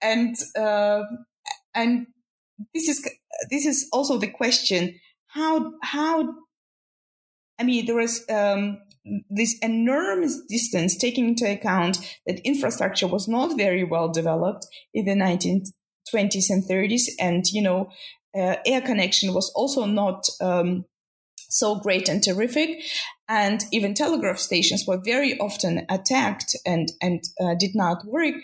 [0.00, 1.02] And, uh,
[1.72, 2.08] and
[2.74, 3.08] this is,
[3.50, 4.98] this is also the question
[5.32, 6.34] how how
[7.58, 8.78] I mean there was um,
[9.30, 15.12] this enormous distance taking into account that infrastructure was not very well developed in the
[15.12, 17.90] 1920s and 30s and you know
[18.34, 20.84] uh, air connection was also not um,
[21.36, 22.80] so great and terrific
[23.28, 28.34] and even telegraph stations were very often attacked and and uh, did not work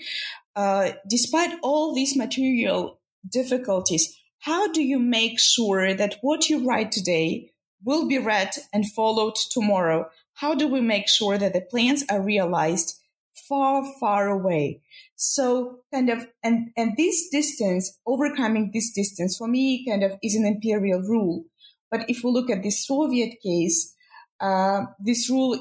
[0.57, 6.93] uh, despite all these material difficulties how do you make sure that what you write
[6.93, 7.51] today
[7.85, 10.09] will be read and followed tomorrow?
[10.35, 13.01] How do we make sure that the plans are realized
[13.49, 14.83] far, far away?
[15.17, 20.35] So kind of, and, and this distance, overcoming this distance for me kind of is
[20.35, 21.45] an imperial rule.
[21.91, 23.95] But if we look at the Soviet case,
[24.41, 25.59] uh, this rule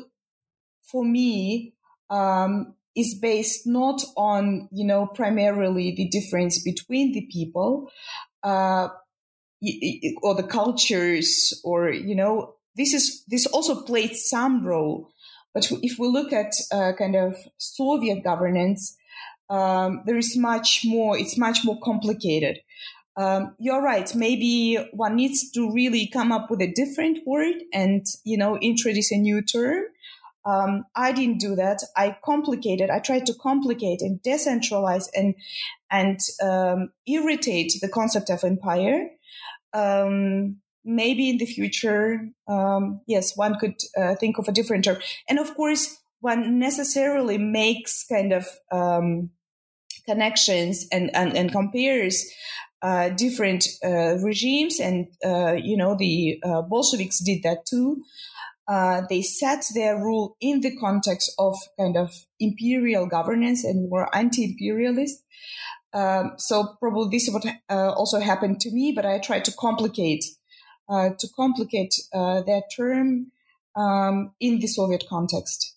[0.83, 1.73] for me
[2.09, 7.89] um, is based not on you know primarily the difference between the people
[8.43, 8.87] uh,
[10.21, 15.11] or the cultures or you know this is this also played some role
[15.57, 18.95] but if we look at uh, kind of soviet governance
[19.49, 22.59] um, there is much more it's much more complicated
[23.15, 28.05] um, you're right maybe one needs to really come up with a different word and
[28.23, 29.83] you know introduce a new term
[30.45, 31.83] um, I didn't do that.
[31.97, 32.89] I complicated.
[32.89, 35.35] I tried to complicate and decentralize and
[35.91, 39.09] and um, irritate the concept of empire.
[39.73, 44.97] Um, maybe in the future, um, yes, one could uh, think of a different term.
[45.29, 49.29] And of course, one necessarily makes kind of um,
[50.05, 52.25] connections and, and, and compares
[52.81, 54.79] uh, different uh, regimes.
[54.79, 58.01] And, uh, you know, the uh, Bolsheviks did that too.
[58.67, 64.13] Uh, they set their rule in the context of kind of imperial governance and were
[64.15, 65.23] anti-imperialist.
[65.93, 69.53] Um, so probably this is what uh, also happened to me, but I tried to
[69.53, 70.25] complicate
[70.89, 73.31] to complicate uh, that term
[73.75, 75.75] um, in the Soviet context.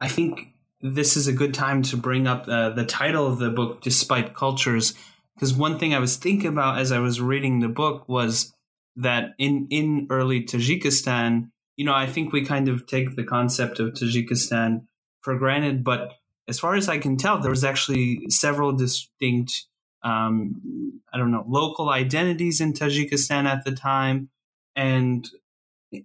[0.00, 0.48] I think
[0.80, 4.34] this is a good time to bring up uh, the title of the book, "Despite
[4.34, 4.94] Cultures,"
[5.34, 8.52] because one thing I was thinking about as I was reading the book was
[8.96, 13.80] that in in early Tajikistan, you know, I think we kind of take the concept
[13.80, 14.86] of Tajikistan
[15.22, 16.12] for granted, but
[16.48, 19.66] as far as I can tell, there was actually several distinct,
[20.02, 24.30] um, I don't know, local identities in Tajikistan at the time,
[24.74, 25.28] and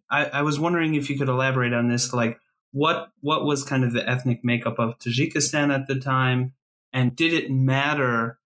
[0.09, 2.39] I, I was wondering if you could elaborate on this, like
[2.71, 6.53] what what was kind of the ethnic makeup of Tajikistan at the time,
[6.93, 8.39] and did it matter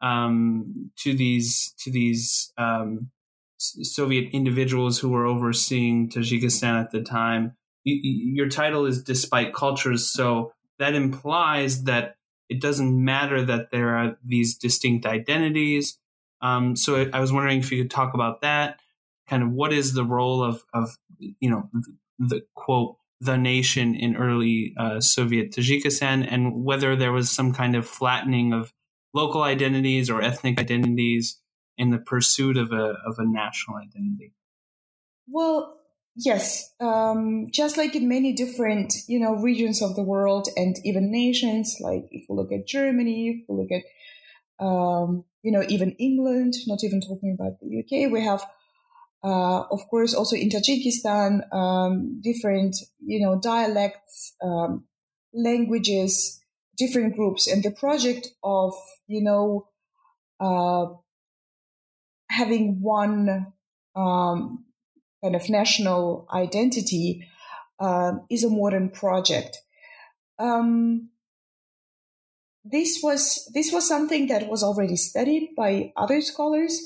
[0.00, 3.10] um, to these to these um,
[3.58, 7.56] Soviet individuals who were overseeing Tajikistan at the time.
[7.84, 12.16] your title is Despite Cultures, so that implies that
[12.50, 15.98] it doesn't matter that there are these distinct identities.
[16.42, 18.80] Um, so I was wondering if you could talk about that.
[19.28, 21.70] Kind of what is the role of, of you know,
[22.18, 27.76] the, quote, the nation in early uh, Soviet Tajikistan, and whether there was some kind
[27.76, 28.72] of flattening of
[29.14, 31.38] local identities or ethnic identities
[31.76, 34.32] in the pursuit of a of a national identity?
[35.28, 35.79] Well,
[36.16, 36.70] yes.
[36.80, 41.76] Um, just like in many different you know regions of the world and even nations,
[41.80, 46.54] like if we look at Germany, if we look at um, you know even England,
[46.66, 48.44] not even talking about the UK, we have
[49.22, 54.86] uh, of course, also in Tajikistan, um, different, you know, dialects, um,
[55.34, 56.40] languages,
[56.78, 58.72] different groups, and the project of,
[59.06, 59.68] you know,
[60.40, 60.86] uh,
[62.30, 63.52] having one
[63.94, 64.64] um,
[65.22, 67.26] kind of national identity
[67.78, 69.58] uh, is a modern project.
[70.38, 71.10] Um,
[72.64, 76.80] this was this was something that was already studied by other scholars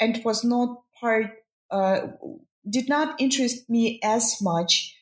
[0.00, 1.30] and was not part
[1.70, 2.08] uh,
[2.68, 4.96] did not interest me as much.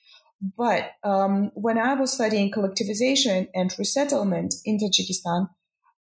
[0.57, 5.49] But um, when I was studying collectivization and resettlement in Tajikistan,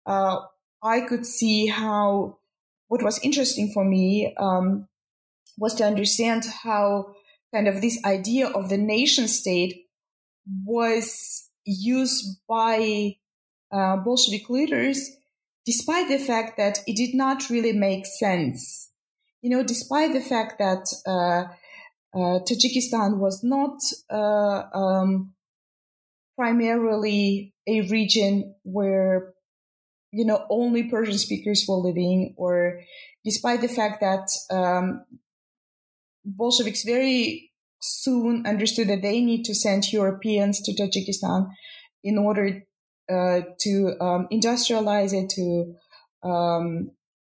[0.05, 0.39] uh,
[0.83, 2.39] I could see how
[2.88, 4.88] what was interesting for me um,
[5.58, 7.16] was to understand how
[7.53, 9.86] kind of this idea of the nation state
[10.66, 13.16] was used by
[13.72, 15.12] uh, Bolshevik leaders,
[15.66, 18.89] despite the fact that it did not really make sense.
[19.41, 21.53] You know, despite the fact that uh,
[22.18, 23.78] uh, Tajikistan was not
[24.10, 25.34] uh, um,
[26.36, 29.34] primarily a region where
[30.12, 32.82] you know only Persian speakers were living, or
[33.24, 35.06] despite the fact that um,
[36.26, 41.51] Bolsheviks very soon understood that they need to send Europeans to Tajikistan
[42.03, 42.63] in order
[43.09, 45.76] uh, to um, industrialize it, to
[46.28, 46.91] um,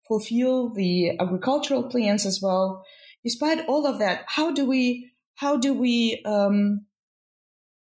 [0.08, 2.86] fulfill the agricultural plans as well.
[3.24, 6.86] Despite all of that, how do we how do we um,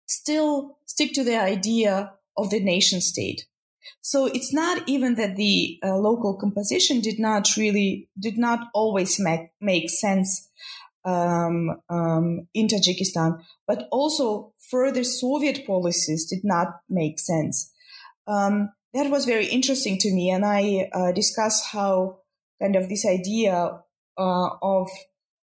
[0.07, 3.47] still stick to the idea of the nation state?
[4.03, 9.19] So it's not even that the uh, local composition did not really did not always
[9.19, 10.49] make make sense
[11.05, 17.73] um, um, in Tajikistan, but also further Soviet policies did not make sense.
[18.27, 20.31] Um, that was very interesting to me.
[20.31, 22.19] And I uh, discussed how
[22.61, 23.81] kind of this idea
[24.19, 24.89] uh, of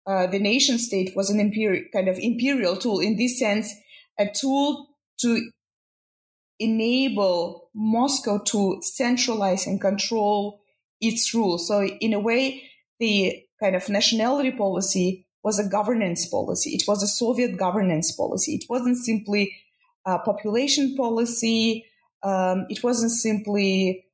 [0.06, 3.74] uh, the nation state was an imperial kind of imperial tool in this sense,
[4.18, 4.88] a tool
[5.20, 5.50] to
[6.58, 10.60] enable Moscow to centralize and control
[11.00, 11.58] its rule.
[11.58, 12.62] So in a way,
[12.98, 16.70] the kind of nationality policy was a governance policy.
[16.78, 18.52] It was a Soviet governance policy.
[18.58, 19.42] It wasn't simply
[20.04, 21.84] a population policy
[22.22, 24.06] um, it wasn't simply,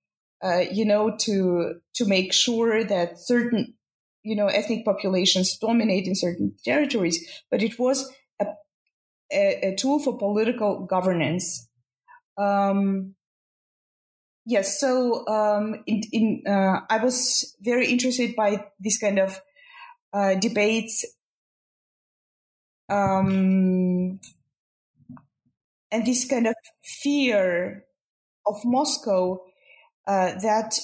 [0.43, 3.75] uh, you know, to to make sure that certain,
[4.23, 8.47] you know, ethnic populations dominate in certain territories, but it was a,
[9.33, 11.69] a, a tool for political governance.
[12.37, 13.15] Um,
[14.45, 19.41] yes, so um, in, in uh, I was very interested by this kind of
[20.13, 21.05] uh, debates.
[22.89, 24.21] Um,
[25.91, 27.85] and this kind of fear
[28.47, 29.41] of Moscow
[30.07, 30.79] uh, that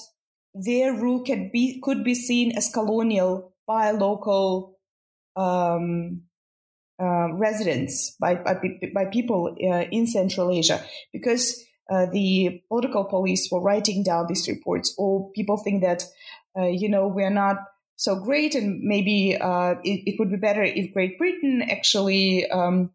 [0.54, 4.78] their rule can be could be seen as colonial by local
[5.36, 6.22] um,
[7.00, 8.54] uh, residents, by, by,
[8.92, 14.48] by people uh, in Central Asia, because uh, the political police were writing down these
[14.48, 14.94] reports.
[14.98, 16.04] Or people think that
[16.58, 17.56] uh, you know we're not
[18.00, 22.50] so great, and maybe uh, it, it, would be better if Great Britain actually.
[22.50, 22.92] Um,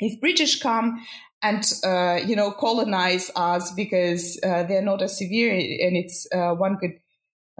[0.00, 1.06] if British come
[1.40, 6.52] and uh, you know colonize us because uh, they're not as severe and it's uh,
[6.52, 6.98] one could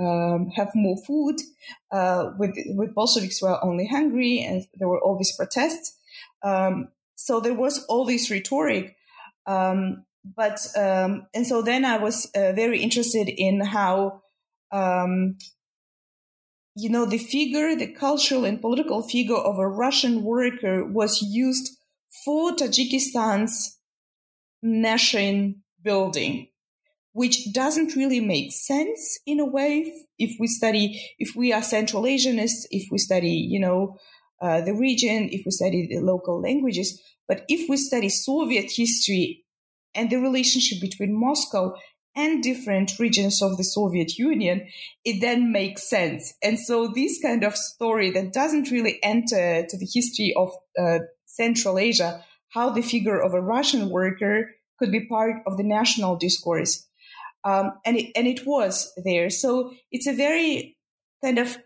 [0.01, 1.37] um, have more food.
[1.93, 5.97] Uh, with with Bolsheviks were only hungry and there were all these protests.
[6.43, 8.97] Um, so there was all this rhetoric.
[9.47, 14.23] Um, but um, and so then I was uh, very interested in how
[14.73, 15.37] um,
[16.77, 21.77] you know the figure, the cultural and political figure of a Russian worker was used
[22.25, 23.79] for Tajikistan's
[24.63, 26.49] nation building,
[27.13, 32.05] which doesn't really make sense in a way if we study, if we are Central
[32.05, 33.99] Asianists, if we study, you know,
[34.41, 37.01] uh, the region, if we study the local languages.
[37.29, 39.45] But if we study Soviet history
[39.95, 41.75] and the relationship between Moscow
[42.17, 44.67] and different regions of the Soviet Union,
[45.05, 46.35] it then makes sense.
[46.43, 51.01] And so this kind of story that doesn't really enter to the history of uh,
[51.27, 56.17] Central Asia, how the figure of a Russian worker could be part of the national
[56.17, 56.87] discourse.
[57.45, 59.29] Um, and it, and it was there.
[59.29, 60.77] So it's a very
[61.23, 61.59] kind of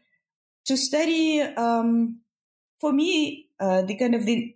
[0.67, 2.21] to study um,
[2.81, 4.55] for me uh, the kind of the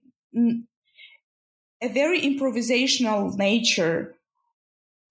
[1.83, 4.15] a very improvisational nature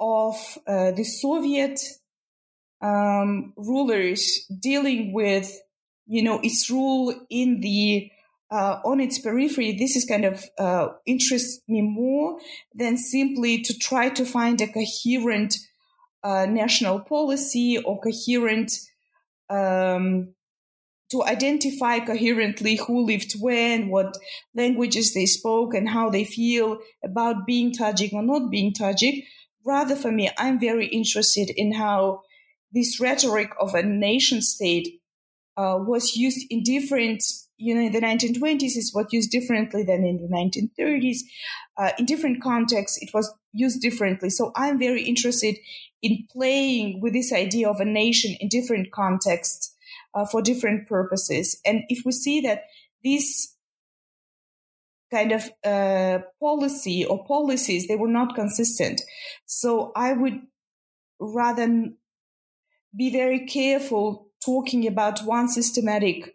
[0.02, 0.36] of
[0.68, 1.80] uh, the Soviet
[2.82, 5.62] um, rulers dealing with
[6.08, 8.12] you know its rule in the
[8.52, 12.38] uh, on its periphery, this is kind of uh, interests me more
[12.76, 15.56] than simply to try to find a coherent
[16.24, 18.74] uh, national policy or coherent
[19.50, 20.34] um,
[21.12, 24.18] to identify coherently who lived when, what
[24.54, 29.24] languages they spoke, and how they feel about being Tajik or not being Tajik.
[29.66, 32.22] Rather, for me, I'm very interested in how
[32.72, 35.02] this rhetoric of a nation state
[35.58, 37.24] uh, was used in different,
[37.58, 41.20] you know, in the 1920s, it was used differently than in the 1930s.
[41.78, 44.30] Uh, in different contexts, it was used differently.
[44.30, 45.58] So I'm very interested
[46.02, 49.76] in playing with this idea of a nation in different contexts
[50.14, 51.60] uh, for different purposes.
[51.66, 52.64] And if we see that
[53.04, 53.56] this
[55.12, 59.02] kind of uh, policy or policies, they were not consistent.
[59.46, 60.42] So I would
[61.20, 61.90] rather
[62.96, 66.34] be very careful talking about one systematic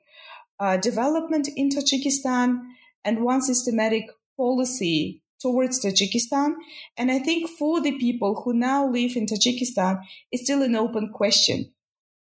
[0.61, 2.61] uh, development in Tajikistan
[3.05, 4.05] and one systematic
[4.37, 6.55] policy towards Tajikistan.
[6.97, 10.01] And I think for the people who now live in Tajikistan,
[10.33, 11.73] it's still an open question.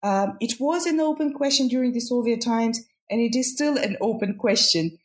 [0.03, 3.97] Um, it was an open question during the Soviet times, and it is still an
[4.01, 4.99] open question.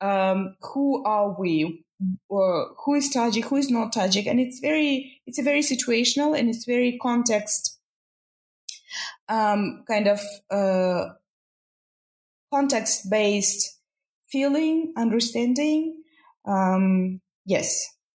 [0.00, 1.84] Um, who are we?
[2.28, 3.44] Or who is Tajik?
[3.44, 4.26] Who is not Tajik?
[4.26, 7.78] And it's very, it's a very situational and it's very context,
[9.28, 10.20] um, kind of
[10.50, 11.12] uh,
[12.52, 13.78] context-based
[14.26, 16.02] feeling, understanding.
[16.46, 17.70] Um, yes.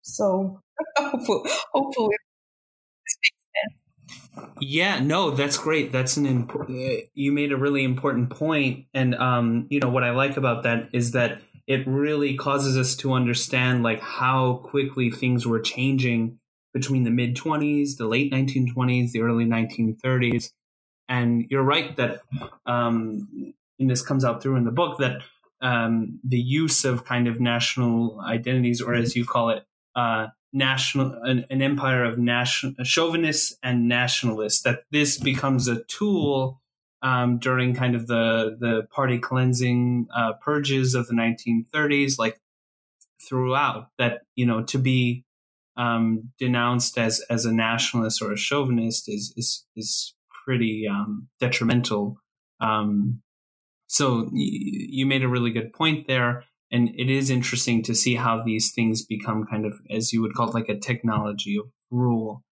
[0.02, 0.60] So
[0.96, 2.16] hopefully, hopefully
[4.60, 5.92] yeah, no, that's great.
[5.92, 6.68] That's an imp-
[7.14, 10.88] you made a really important point, and um, you know what I like about that
[10.92, 11.42] is that
[11.72, 16.38] it really causes us to understand like how quickly things were changing
[16.74, 20.50] between the mid 20s, the late 1920s, the early 1930s,
[21.08, 22.22] and you're right that
[22.66, 25.22] um, and this comes out through in the book that
[25.60, 29.64] um, the use of kind of national identities, or as you call it,
[29.94, 36.61] uh, national an, an empire of national chauvinists and nationalists that this becomes a tool
[37.02, 42.40] um, during kind of the the party cleansing uh, purges of the 1930s like
[43.28, 45.24] throughout that you know to be
[45.76, 52.16] um, denounced as as a nationalist or a chauvinist is is is pretty um, detrimental.
[52.60, 53.22] Um,
[53.86, 58.42] so you made a really good point there and it is interesting to see how
[58.42, 62.42] these things become kind of as you would call it like a technology of rule.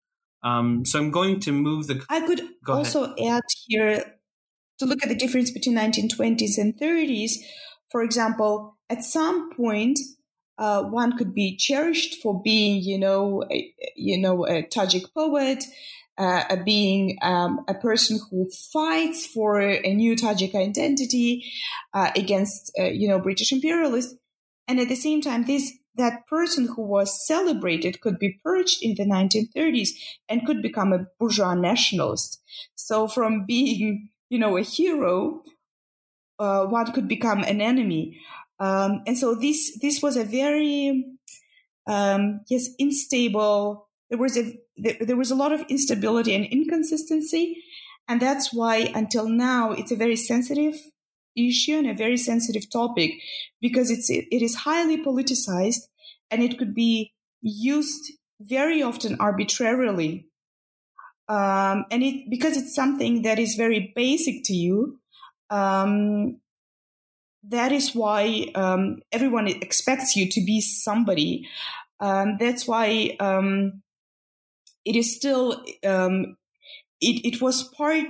[0.43, 4.20] Um, so i'm going to move the i could also add here
[4.81, 7.35] to look at the difference between 1920s and 30s
[7.91, 9.99] for example at some point
[10.59, 15.65] uh, one could be cherished for being you know a, you know a tajik poet
[16.21, 21.51] uh, being um, a person who fights for a new Tajik identity
[21.95, 24.15] uh, against, uh, you know, British imperialists.
[24.69, 28.95] And at the same time, this that person who was celebrated could be purged in
[28.97, 29.91] the 1930s
[30.29, 32.41] and could become a bourgeois nationalist.
[32.75, 35.43] So from being, you know, a hero,
[36.39, 38.19] uh, one could become an enemy.
[38.59, 41.05] Um, and so this this was a very
[41.87, 47.63] um, yes unstable there was a there, there was a lot of instability and inconsistency,
[48.09, 50.75] and that's why until now it's a very sensitive
[51.37, 53.13] issue and a very sensitive topic
[53.61, 55.87] because it's it is highly politicized
[56.31, 60.27] and it could be used very often arbitrarily
[61.31, 64.99] um, and it because it's something that is very basic to you
[65.51, 66.41] um,
[67.49, 71.49] that is why um, everyone expects you to be somebody.
[71.99, 73.83] Um, that's why um,
[74.85, 76.37] it is still um,
[77.01, 78.05] it, it was part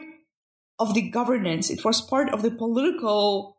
[0.79, 1.71] of the governance.
[1.71, 3.57] It was part of the political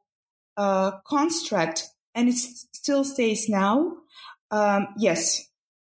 [0.57, 3.97] uh, construct and it still stays now.
[4.49, 4.87] Um,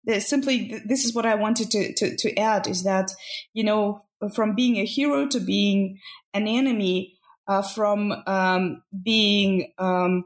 [0.04, 3.12] yes simply this is what i wanted to, to, to add is that
[3.52, 5.98] you know from being a hero to being
[6.34, 7.16] an enemy
[7.48, 10.24] uh, from um, being um,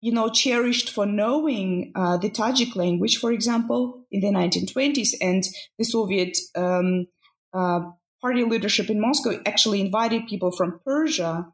[0.00, 5.44] you know, cherished for knowing uh, the Tajik language, for example, in the 1920s, and
[5.76, 7.06] the Soviet um,
[7.52, 7.80] uh,
[8.20, 11.46] party leadership in Moscow actually invited people from Persia,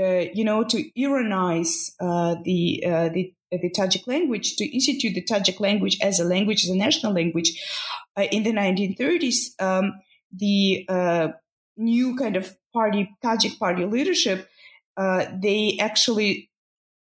[0.00, 5.24] uh, you know, to Iranize uh, the uh, the the Tajik language, to institute the
[5.24, 7.62] Tajik language as a language, as a national language.
[8.16, 9.92] Uh, in the 1930s, um,
[10.32, 10.86] the
[11.76, 14.48] new kind of party, Tajik party leadership,
[14.96, 16.50] they actually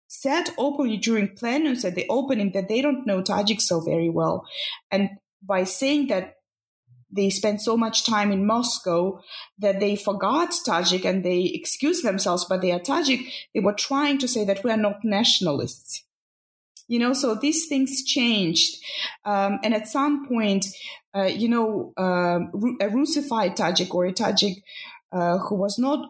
[0.07, 4.45] said openly during plenums at the opening that they don't know Tajik so very well.
[4.91, 5.09] And
[5.41, 6.35] by saying that
[7.11, 9.21] they spent so much time in Moscow
[9.59, 14.17] that they forgot Tajik and they excused themselves, but they are Tajik, they were trying
[14.19, 16.04] to say that we are not nationalists.
[16.87, 18.77] You know, so these things changed.
[19.25, 20.67] Um, and at some point,
[21.15, 24.61] uh, you know, um, a Russified Tajik or a Tajik
[25.11, 26.09] uh, who was not,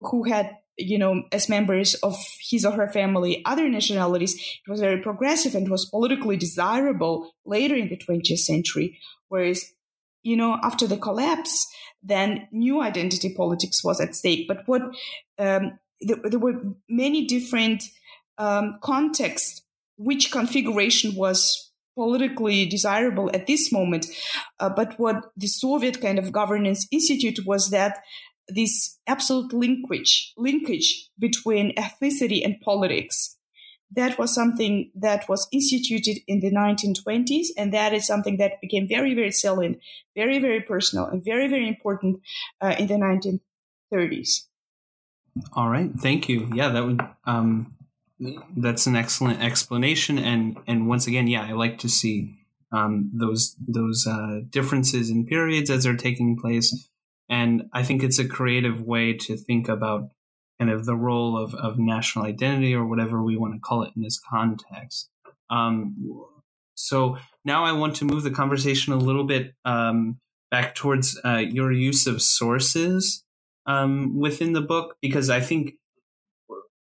[0.00, 2.16] who had you know, as members of
[2.50, 4.34] his or her family, other nationalities.
[4.34, 8.98] It was very progressive and was politically desirable later in the 20th century.
[9.28, 9.72] Whereas,
[10.22, 11.66] you know, after the collapse,
[12.02, 14.48] then new identity politics was at stake.
[14.48, 14.82] But what
[15.38, 17.84] um, there, there, were many different
[18.36, 19.62] um, contexts
[19.96, 24.06] which configuration was politically desirable at this moment.
[24.58, 27.98] Uh, but what the Soviet kind of governance institute was that
[28.48, 33.36] this absolute linkage, linkage between ethnicity and politics.
[33.90, 38.88] That was something that was instituted in the 1920s, and that is something that became
[38.88, 39.78] very, very salient,
[40.16, 42.20] very, very personal, and very, very important
[42.60, 44.46] uh, in the 1930s.
[45.52, 46.50] All right, thank you.
[46.52, 47.76] Yeah, that would um,
[48.56, 52.38] that's an excellent explanation, and and once again, yeah, I like to see
[52.72, 56.88] um, those those uh, differences in periods as they're taking place,
[57.28, 60.10] and I think it's a creative way to think about
[60.58, 63.92] kind of the role of of national identity or whatever we want to call it
[63.96, 65.08] in this context.
[65.50, 66.26] Um,
[66.74, 70.18] so now I want to move the conversation a little bit um,
[70.50, 73.24] back towards uh, your use of sources
[73.66, 75.74] um, within the book because I think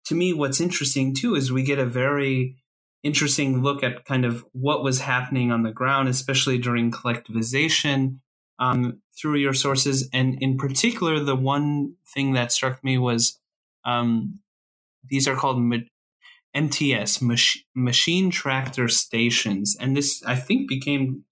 [0.05, 2.57] to me, what's interesting too is we get a very
[3.03, 8.19] interesting look at kind of what was happening on the ground, especially during collectivization
[8.59, 10.09] um, through your sources.
[10.13, 13.39] And in particular, the one thing that struck me was
[13.85, 14.33] um,
[15.09, 15.61] these are called
[16.53, 19.75] MTS, mach- machine tractor stations.
[19.79, 21.25] And this, I think, became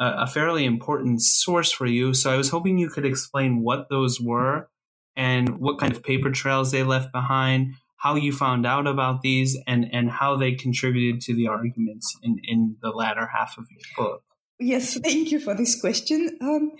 [0.00, 2.14] a, a fairly important source for you.
[2.14, 4.68] So I was hoping you could explain what those were
[5.16, 7.74] and what kind of paper trails they left behind
[8.04, 12.38] how you found out about these and, and how they contributed to the arguments in,
[12.44, 14.22] in the latter half of your book.
[14.60, 16.36] Yes, thank you for this question.
[16.42, 16.72] Um,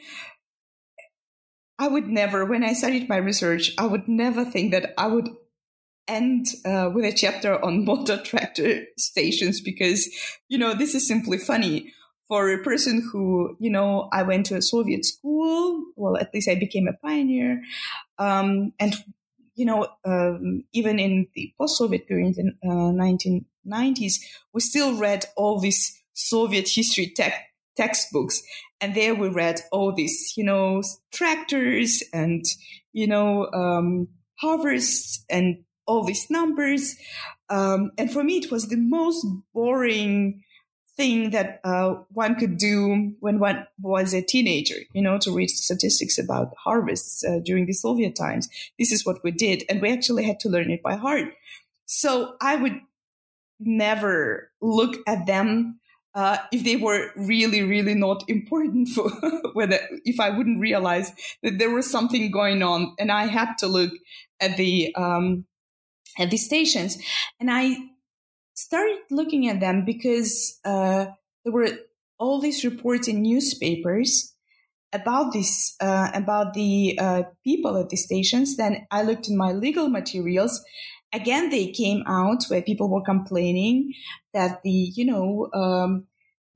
[1.79, 5.31] I would never, when I started my research, I would never think that I would
[6.07, 10.07] end uh, with a chapter on motor tractor stations because,
[10.49, 11.91] you know, this is simply funny.
[12.27, 16.49] For a person who, you know, I went to a Soviet school, well, at least
[16.49, 17.63] I became a pioneer.
[18.19, 18.95] Um, and
[19.55, 24.21] you know, um, even in the post-Soviet period in uh, 1990s,
[24.53, 27.33] we still read all these Soviet history te-
[27.77, 28.43] textbooks,
[28.81, 30.83] and there we read all these, you know,
[31.13, 32.45] tractors and
[32.95, 34.09] you know, um,
[34.41, 36.97] harvests and all these numbers.
[37.51, 40.43] Um, and for me, it was the most boring
[40.97, 45.51] thing that uh, one could do when one was a teenager, you know, to read
[45.51, 48.49] statistics about harvests uh, during the Soviet times.
[48.79, 51.35] This is what we did, and we actually had to learn it by heart.
[51.87, 52.81] So I would
[53.61, 55.81] never look at them
[56.15, 59.11] uh, if they were really, really not important for
[59.53, 63.67] whether if I wouldn't realize that there was something going on, and I had to
[63.67, 63.93] look
[64.41, 65.45] at the um,
[66.19, 66.99] at the stations,
[67.41, 67.77] and I
[68.55, 71.07] started looking at them because uh,
[71.45, 71.69] there were
[72.19, 74.33] all these reports in newspapers
[74.93, 78.57] about this uh, about the uh, people at the stations.
[78.57, 80.65] Then I looked in my legal materials.
[81.13, 83.93] Again, they came out where people were complaining
[84.33, 86.07] that the you know um,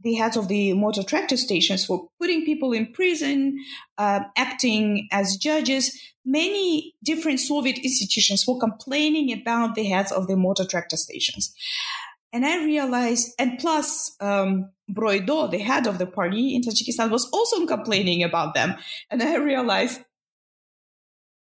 [0.01, 3.59] the heads of the motor tractor stations were putting people in prison,
[3.97, 5.99] uh, acting as judges.
[6.25, 11.53] Many different Soviet institutions were complaining about the heads of the motor tractor stations.
[12.33, 17.29] And I realized, and plus, um, Broido, the head of the party in Tajikistan, was
[17.33, 18.77] also complaining about them.
[19.11, 20.01] And I realized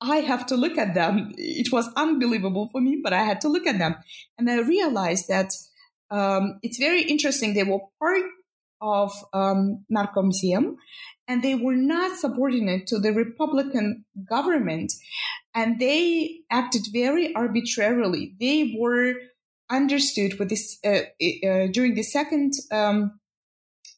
[0.01, 1.33] I have to look at them.
[1.37, 3.97] It was unbelievable for me, but I had to look at them.
[4.39, 5.53] And I realized that
[6.11, 7.55] um, it's very interesting.
[7.55, 8.23] They were part
[8.81, 10.77] of um, Narkomzem,
[11.27, 14.93] and they were not subordinate to the Republican government.
[15.55, 18.35] And they acted very arbitrarily.
[18.39, 19.15] They were
[19.71, 21.03] understood with this uh,
[21.47, 23.19] uh, during the second um,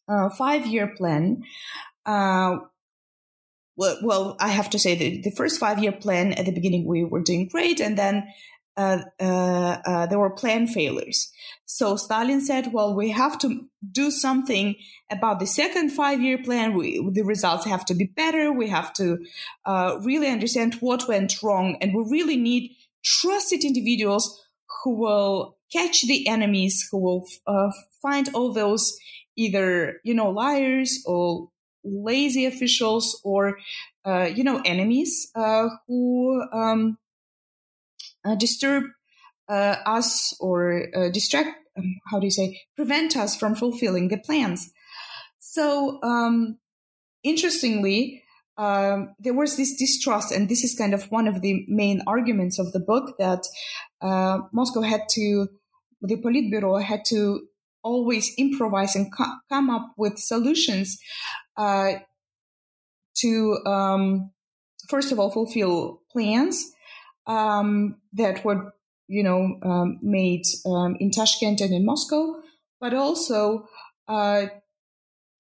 [0.09, 1.45] uh, five-year plan.
[2.05, 2.59] Uh,
[3.77, 7.05] well, well, I have to say that the first five-year plan at the beginning we
[7.05, 8.27] were doing great, and then
[9.19, 11.33] there were plan failures.
[11.67, 13.49] So Stalin said, "Well, we have to
[13.93, 14.75] do something
[15.11, 16.75] about the second five-year plan.
[16.75, 18.53] We, the results have to be better.
[18.53, 19.19] We have to
[20.03, 24.41] really understand what went wrong, and we really need trusted individuals
[24.83, 27.71] who will catch the enemies, who will uh,
[28.03, 28.97] find all those
[29.37, 31.49] either, you know, liars or
[31.85, 33.59] lazy officials or,
[34.05, 37.10] uh, you know, enemies uh, who um, uh,
[38.37, 38.85] disturb
[39.49, 44.19] uh, us or uh, distract, um, how do you say, prevent us from fulfilling the
[44.19, 44.71] plans.
[45.41, 46.59] So, um,
[47.25, 48.23] interestingly,
[48.57, 52.59] um, there was this distrust, and this is kind of one of the main arguments
[52.59, 53.47] of the book that
[54.01, 55.49] uh, Moscow had to,
[56.03, 57.49] the Politburo had to
[57.83, 60.99] always improvise and co- come up with solutions
[61.57, 61.95] uh,
[63.15, 64.31] to, um,
[64.89, 66.71] first of all, fulfill plans
[67.31, 68.75] um, that were,
[69.07, 72.35] you know, um, made um, in Tashkent and in Moscow,
[72.81, 73.69] but also
[74.09, 74.47] uh,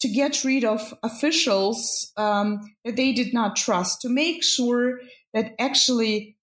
[0.01, 5.01] to get rid of officials um, that they did not trust, to make sure
[5.35, 6.37] that actually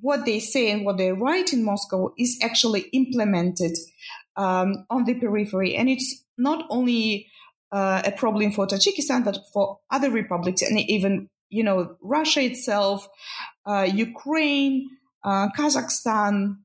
[0.00, 3.76] what they say and what they write in Moscow is actually implemented
[4.36, 5.74] um, on the periphery.
[5.74, 7.26] And it's not only
[7.72, 13.08] uh, a problem for Tajikistan, but for other republics and even, you know, Russia itself,
[13.92, 14.88] Ukraine,
[15.24, 16.56] uh, Kazakhstan,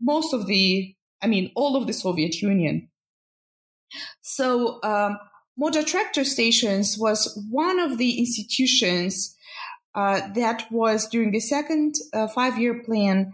[0.00, 2.88] most of the, I mean, all of the Soviet Union.
[4.20, 5.18] So, um,
[5.56, 9.34] motor tractor stations was one of the institutions
[9.94, 13.32] uh, that was during the second uh, five-year plan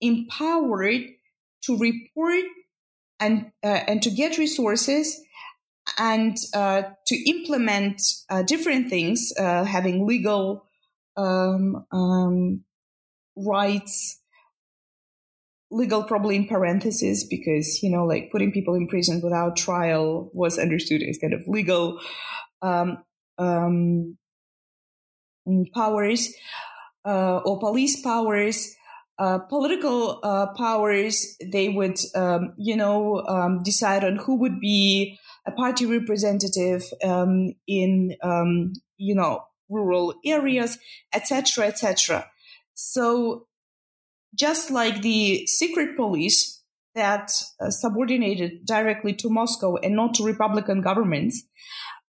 [0.00, 1.02] empowered
[1.62, 2.44] to report
[3.20, 5.20] and uh, and to get resources
[5.98, 10.66] and uh, to implement uh, different things, uh, having legal
[11.20, 12.64] um, um,
[13.36, 14.18] rights
[15.70, 20.58] legal probably in parentheses because you know like putting people in prison without trial was
[20.58, 22.00] understood as kind of legal
[22.62, 22.98] um,
[23.38, 24.18] um,
[25.74, 26.34] powers
[27.04, 28.74] uh, or police powers
[29.20, 31.36] uh, political uh, powers.
[31.52, 37.52] They would um, you know um, decide on who would be a party representative um,
[37.68, 40.78] in um, you know rural areas
[41.12, 42.26] etc etc
[42.74, 43.46] so
[44.34, 46.60] just like the secret police
[46.94, 51.44] that uh, subordinated directly to Moscow and not to Republican governments,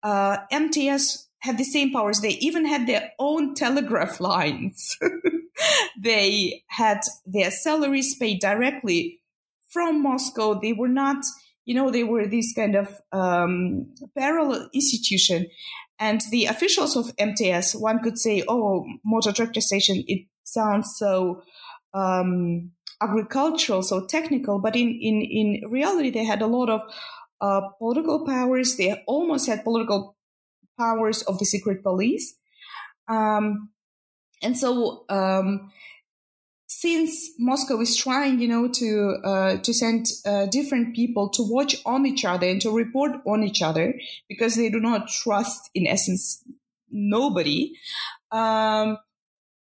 [0.03, 2.19] uh, MTS had the same powers.
[2.19, 4.97] They even had their own telegraph lines.
[5.99, 9.19] they had their salaries paid directly
[9.69, 10.59] from Moscow.
[10.59, 11.23] They were not,
[11.65, 15.47] you know, they were this kind of um, parallel institution.
[15.99, 21.41] And the officials of MTS, one could say, oh, motor tractor station, it sounds so
[21.93, 22.71] um,
[23.01, 26.81] agricultural, so technical, but in, in, in reality, they had a lot of
[27.41, 28.77] uh, political powers.
[28.77, 30.15] They almost had political
[30.79, 32.35] powers of the secret police.
[33.07, 33.71] Um,
[34.43, 35.71] and so, um,
[36.68, 41.78] since Moscow is trying, you know, to uh, to send uh, different people to watch
[41.86, 43.93] on each other and to report on each other
[44.28, 46.43] because they do not trust, in essence,
[46.91, 47.74] nobody.
[48.32, 48.97] Um,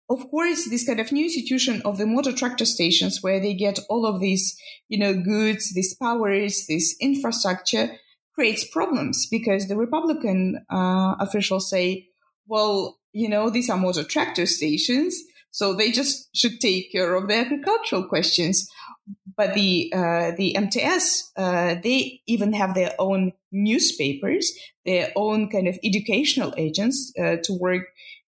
[0.09, 3.79] of course, this kind of new institution of the motor tractor stations where they get
[3.89, 4.57] all of these,
[4.89, 7.91] you know, goods, these powers, this infrastructure
[8.35, 12.09] creates problems because the Republican uh, officials say,
[12.47, 15.23] well, you know, these are motor tractor stations,
[15.53, 18.69] so they just should take care of the agricultural questions.
[19.37, 24.53] But the uh, the MTS, uh, they even have their own newspapers,
[24.85, 27.85] their own kind of educational agents uh, to work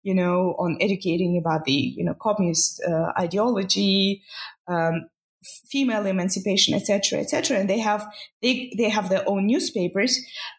[0.02, 4.22] you know, on educating about the, you know, communist uh, ideology,
[4.66, 5.08] um,
[5.42, 7.58] female emancipation, etc., etc.
[7.58, 8.06] And they have
[8.42, 10.18] they they have their own newspapers.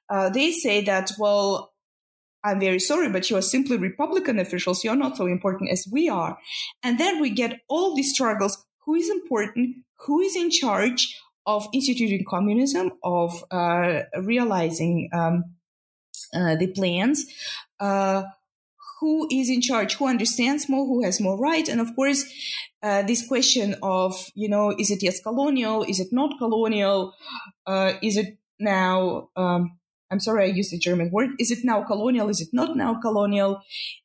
[0.09, 1.70] Uh, they say that well,
[2.43, 4.83] I'm very sorry, but you are simply Republican officials.
[4.83, 6.37] You're not so important as we are.
[6.83, 8.65] And then we get all these struggles.
[8.85, 9.77] Who is important?
[10.05, 12.93] Who is in charge of instituting communism?
[13.03, 15.43] Of uh, realizing um,
[16.33, 17.25] uh, the plans?
[17.79, 18.23] Uh,
[19.01, 22.23] who is in charge, who understands more, who has more right, and of course,
[22.83, 27.13] uh, this question of you know, is it yes colonial, is it not colonial,
[27.65, 29.29] uh, is it now?
[29.35, 29.77] Um,
[30.11, 31.31] I'm sorry, I used the German word.
[31.39, 32.29] Is it now colonial?
[32.29, 33.61] Is it not now colonial?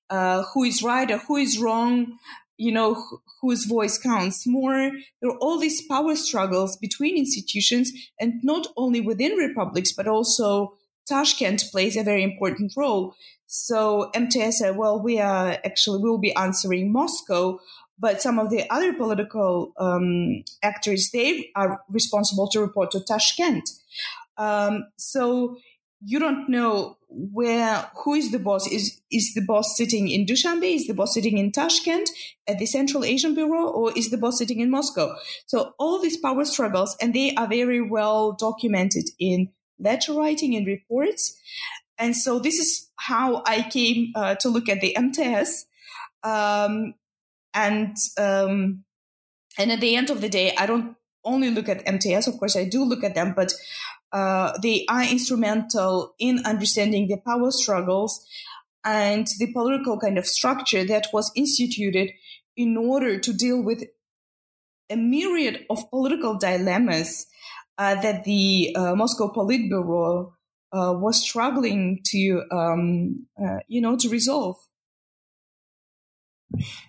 [0.09, 2.19] Uh, who is right or who is wrong?
[2.57, 4.93] You know, wh- whose voice counts more?
[5.21, 10.75] There are all these power struggles between institutions, and not only within republics, but also
[11.09, 13.15] Tashkent plays a very important role.
[13.47, 17.59] So MTS said, well, we are actually, we will be answering Moscow,
[17.99, 23.69] but some of the other political um, actors, they are responsible to report to Tashkent.
[24.37, 25.57] Um, so
[26.05, 28.70] you don't know where, who is the boss?
[28.70, 30.74] Is, is the boss sitting in Dushanbe?
[30.74, 32.11] Is the boss sitting in Tashkent
[32.47, 33.68] at the Central Asian Bureau?
[33.68, 35.16] Or is the boss sitting in Moscow?
[35.47, 40.66] So all these power struggles, and they are very well documented in letter writing and
[40.66, 41.36] reports.
[41.99, 45.66] And so this is how I came uh, to look at the MTS.
[46.22, 46.94] Um,
[47.55, 48.84] and um,
[49.59, 52.26] and at the end of the day, I don't only look at MTS.
[52.26, 53.53] Of course, I do look at them, but
[54.13, 58.25] uh, they are instrumental in understanding the power struggles
[58.85, 62.11] and the political kind of structure that was instituted
[62.57, 63.85] in order to deal with
[64.89, 67.27] a myriad of political dilemmas
[67.79, 70.33] uh, that the uh, Moscow Politburo
[70.73, 74.57] uh, was struggling to, um, uh, you know, to resolve.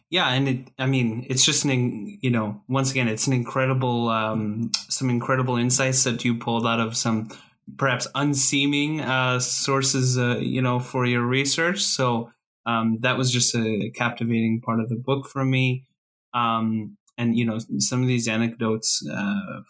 [0.09, 4.09] Yeah, and it, I mean, it's just an, you know, once again, it's an incredible,
[4.09, 7.30] um, some incredible insights that you pulled out of some
[7.78, 11.82] perhaps unseeming uh, sources, uh, you know, for your research.
[11.82, 12.32] So
[12.65, 15.86] um, that was just a captivating part of the book for me.
[16.34, 19.61] Um, and you know, some of these anecdotes uh,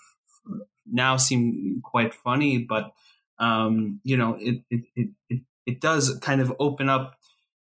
[0.85, 2.91] now seem quite funny, but
[3.39, 7.16] um, you know, it, it it it does kind of open up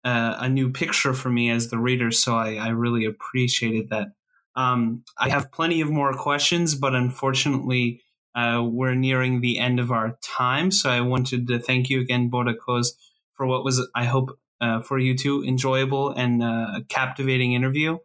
[0.09, 2.11] uh, a new picture for me as the reader.
[2.11, 4.09] So I, I really appreciated that.
[4.56, 8.00] Um, I have plenty of more questions, but unfortunately,
[8.34, 10.70] uh, we're nearing the end of our time.
[10.70, 12.86] So I wanted to thank you again, Botakoz,
[13.34, 17.98] for what was, I hope, uh, for you too, enjoyable and uh, captivating interview.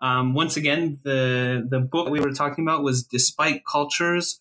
[0.00, 4.40] Um, once again, the the book we were talking about was "Despite Cultures: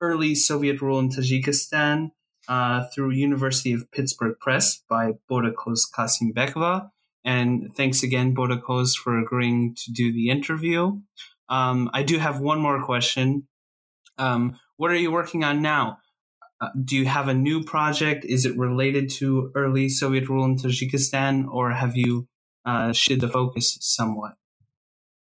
[0.00, 2.10] Early Soviet Rule in Tajikistan."
[2.48, 6.90] Uh, through University of Pittsburgh Press by Botakoz Kassymbekova.
[7.24, 11.00] And thanks again, Botakoz, for agreeing to do the interview.
[11.48, 13.48] Um, I do have one more question.
[14.16, 15.98] Um, what are you working on now?
[16.60, 18.24] Uh, do you have a new project?
[18.24, 22.28] Is it related to early Soviet rule in Tajikistan, or have you
[22.64, 24.34] uh, shifted the focus somewhat?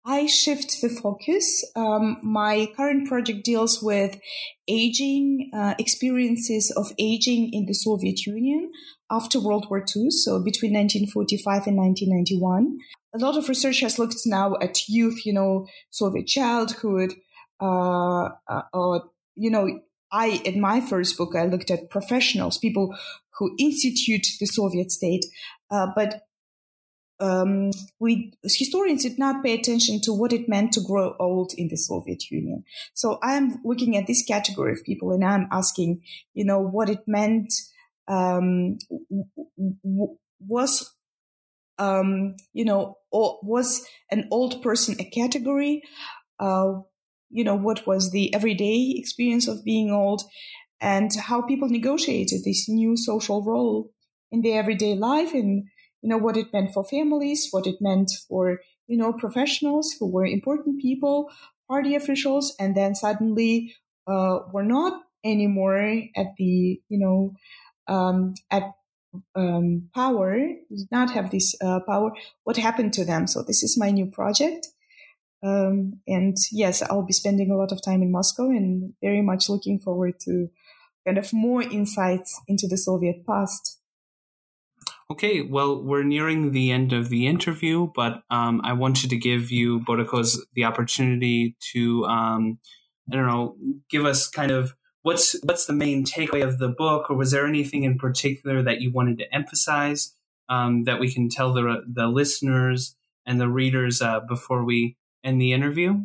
[0.06, 1.64] I shift the focus.
[1.74, 4.20] Um, my current project deals with
[4.68, 8.70] aging, uh, experiences of aging in the Soviet Union
[9.10, 12.78] after World War II, so between 1945 and 1991.
[13.14, 17.14] A lot of research has looked now at youth, you know, Soviet childhood,
[17.60, 19.04] uh, uh, or,
[19.36, 19.80] you know,
[20.12, 22.94] I, in my first book, I looked at professionals, people
[23.38, 25.24] who institute the Soviet state.
[25.70, 26.22] Uh, but
[27.24, 31.68] um, we historians did not pay attention to what it meant to grow old in
[31.68, 32.64] the Soviet Union.
[32.92, 36.02] So I'm looking at this category of people and I'm asking,
[36.34, 37.52] you know, what it meant
[38.08, 38.78] um,
[40.38, 40.92] was,
[41.78, 45.82] um, you know, was an old person a category?
[46.38, 46.80] Uh,
[47.30, 50.22] you know, what was the everyday experience of being old
[50.80, 53.92] and how people negotiated this new social role
[54.30, 55.64] in their everyday life and
[56.04, 60.06] you know, what it meant for families, what it meant for, you know, professionals who
[60.06, 61.30] were important people,
[61.66, 63.74] party officials, and then suddenly
[64.06, 67.32] uh, were not anymore at the, you know,
[67.88, 68.64] um, at
[69.34, 72.12] um, power, did not have this uh, power.
[72.42, 73.26] What happened to them?
[73.26, 74.68] So this is my new project.
[75.42, 79.48] Um, and yes, I'll be spending a lot of time in Moscow and very much
[79.48, 80.50] looking forward to
[81.06, 83.78] kind of more insights into the Soviet past.
[85.10, 89.50] Okay, well, we're nearing the end of the interview, but um, I wanted to give
[89.50, 92.58] you, Botakoz, the opportunity to, um,
[93.12, 93.56] I don't know,
[93.90, 97.46] give us kind of what's what's the main takeaway of the book, or was there
[97.46, 100.16] anything in particular that you wanted to emphasize
[100.48, 102.96] um, that we can tell the the listeners
[103.26, 106.00] and the readers uh, before we end the interview?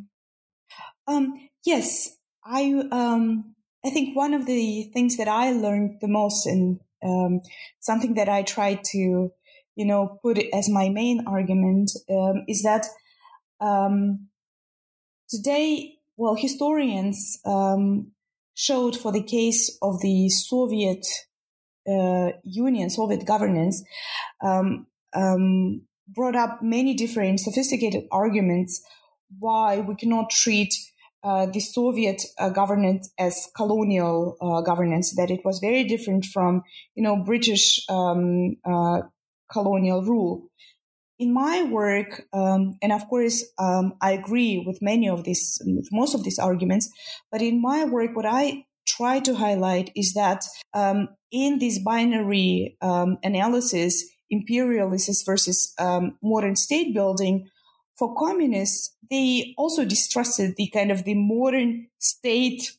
[1.08, 6.46] Um, yes, I um, I think one of the things that I learned the most
[6.46, 7.40] in um,
[7.80, 9.32] something that I try to,
[9.76, 12.86] you know, put as my main argument um, is that
[13.62, 14.28] um,
[15.30, 18.12] today, well, historians um,
[18.56, 21.06] showed for the case of the Soviet
[21.88, 23.84] uh, Union, Soviet governance,
[24.44, 24.86] um,
[26.08, 28.84] brought up many different sophisticated arguments
[29.38, 30.74] why we cannot treat
[31.24, 36.64] uh, the Soviet uh, governance as colonial uh, governance, that it was very different from,
[36.96, 39.02] you know, British um, uh,
[39.52, 40.50] colonial rule.
[41.18, 45.90] In my work, um, and of course, um, I agree with many of these, with
[45.92, 46.90] most of these arguments,
[47.32, 50.44] but in my work, what I try to highlight is that
[50.74, 57.50] um, in this binary um, analysis, imperialism versus um, modern state building,
[57.98, 62.74] for communists, they also distrusted the kind of the modern state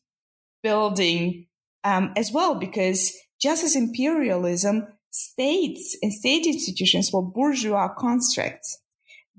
[0.63, 1.47] building
[1.85, 8.79] um, as well, because just as imperialism, states and state institutions were bourgeois constructs.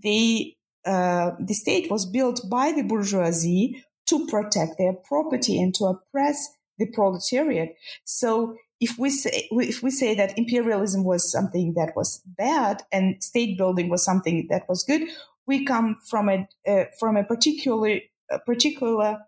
[0.04, 5.86] They, uh, the state was built by the bourgeoisie to protect their property and to
[5.86, 7.76] oppress the proletariat.
[8.04, 13.24] So if we say if we say that imperialism was something that was bad and
[13.24, 15.04] state building was something that was good,
[15.52, 18.00] we come from a uh, from a particular
[18.32, 19.20] a particular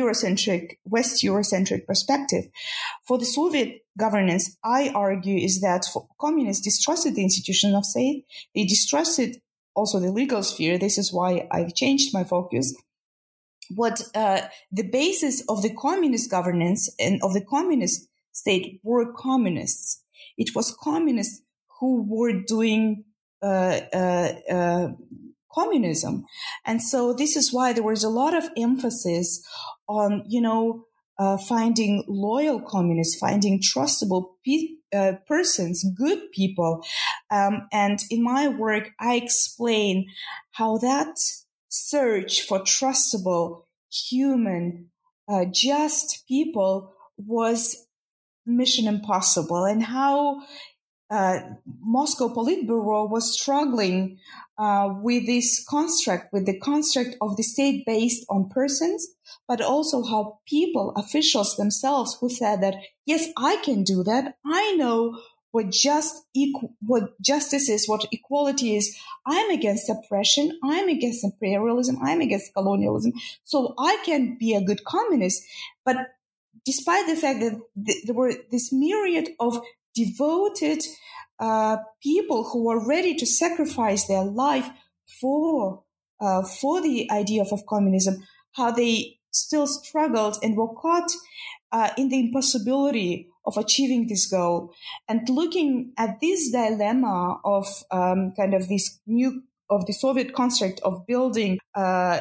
[0.00, 2.44] Eurocentric, West Eurocentric perspective.
[3.06, 5.82] For the Soviet governance, I argue is that
[6.20, 8.26] communists distrusted the institution of state.
[8.54, 9.40] They distrusted
[9.74, 10.78] also the legal sphere.
[10.78, 12.66] This is why I've changed my focus.
[13.74, 20.02] What uh, the basis of the communist governance and of the communist state were communists.
[20.36, 21.42] It was communists
[21.80, 23.04] who were doing
[23.42, 24.88] uh, uh, uh
[25.56, 26.24] communism.
[26.64, 29.44] And so this is why there was a lot of emphasis
[29.88, 30.84] on, you know,
[31.18, 36.84] uh, finding loyal communists, finding trustable pe- uh, persons, good people.
[37.30, 40.08] Um, and in my work, I explain
[40.52, 41.16] how that
[41.68, 44.90] search for trustable, human,
[45.28, 47.86] uh, just people was
[48.44, 50.42] mission impossible and how
[51.10, 51.40] uh,
[51.80, 54.18] Moscow Politburo was struggling
[54.58, 59.06] uh, with this construct, with the construct of the state based on persons,
[59.46, 64.36] but also how people, officials themselves, who said that yes, I can do that.
[64.44, 65.20] I know
[65.52, 68.98] what just equ- what justice is, what equality is.
[69.26, 70.58] I'm against oppression.
[70.62, 71.98] I'm against imperialism.
[72.02, 73.12] I'm against colonialism.
[73.44, 75.42] So I can be a good communist.
[75.84, 75.96] But
[76.66, 79.60] despite the fact that th- there were this myriad of
[79.96, 80.82] devoted
[81.40, 84.68] uh, people who were ready to sacrifice their life
[85.20, 85.82] for
[86.20, 88.16] uh, for the idea of, of, communism,
[88.52, 91.10] how they still struggled and were caught
[91.72, 94.72] uh, in the impossibility of achieving this goal.
[95.08, 100.80] And looking at this dilemma of um, kind of this new of the Soviet construct
[100.80, 102.20] of building uh,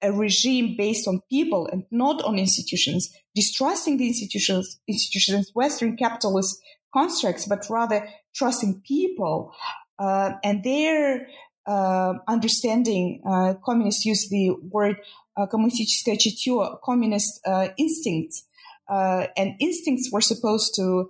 [0.00, 6.58] a regime based on people and not on institutions, distrusting the institutions, institutions, Western capitalist
[6.93, 9.53] constructs, but rather trusting people
[9.99, 11.27] uh, and their
[11.65, 13.21] uh, understanding.
[13.25, 14.97] Uh, communists use the word
[15.37, 18.45] uh, коммунистическое чутье, communist uh, instincts,
[18.89, 21.09] uh, and instincts were supposed to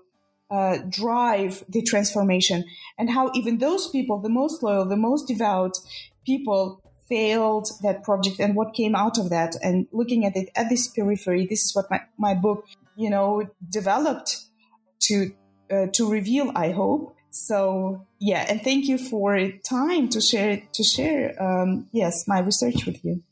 [0.49, 2.63] uh, drive the transformation,
[2.97, 5.77] and how even those people, the most loyal, the most devout
[6.25, 6.79] people,
[7.09, 9.55] failed that project, and what came out of that.
[9.61, 12.65] And looking at it at this periphery, this is what my, my book,
[12.95, 14.45] you know, developed
[15.01, 15.33] to
[15.70, 16.52] uh, to reveal.
[16.54, 18.06] I hope so.
[18.18, 21.40] Yeah, and thank you for time to share to share.
[21.42, 23.22] Um, yes, my research with you.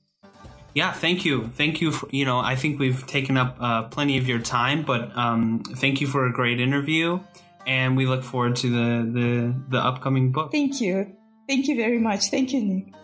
[0.75, 1.91] Yeah, thank you, thank you.
[1.91, 5.63] For, you know, I think we've taken up uh, plenty of your time, but um,
[5.77, 7.19] thank you for a great interview,
[7.67, 10.53] and we look forward to the the, the upcoming book.
[10.53, 11.17] Thank you,
[11.49, 12.29] thank you very much.
[12.31, 12.95] Thank you, Nick.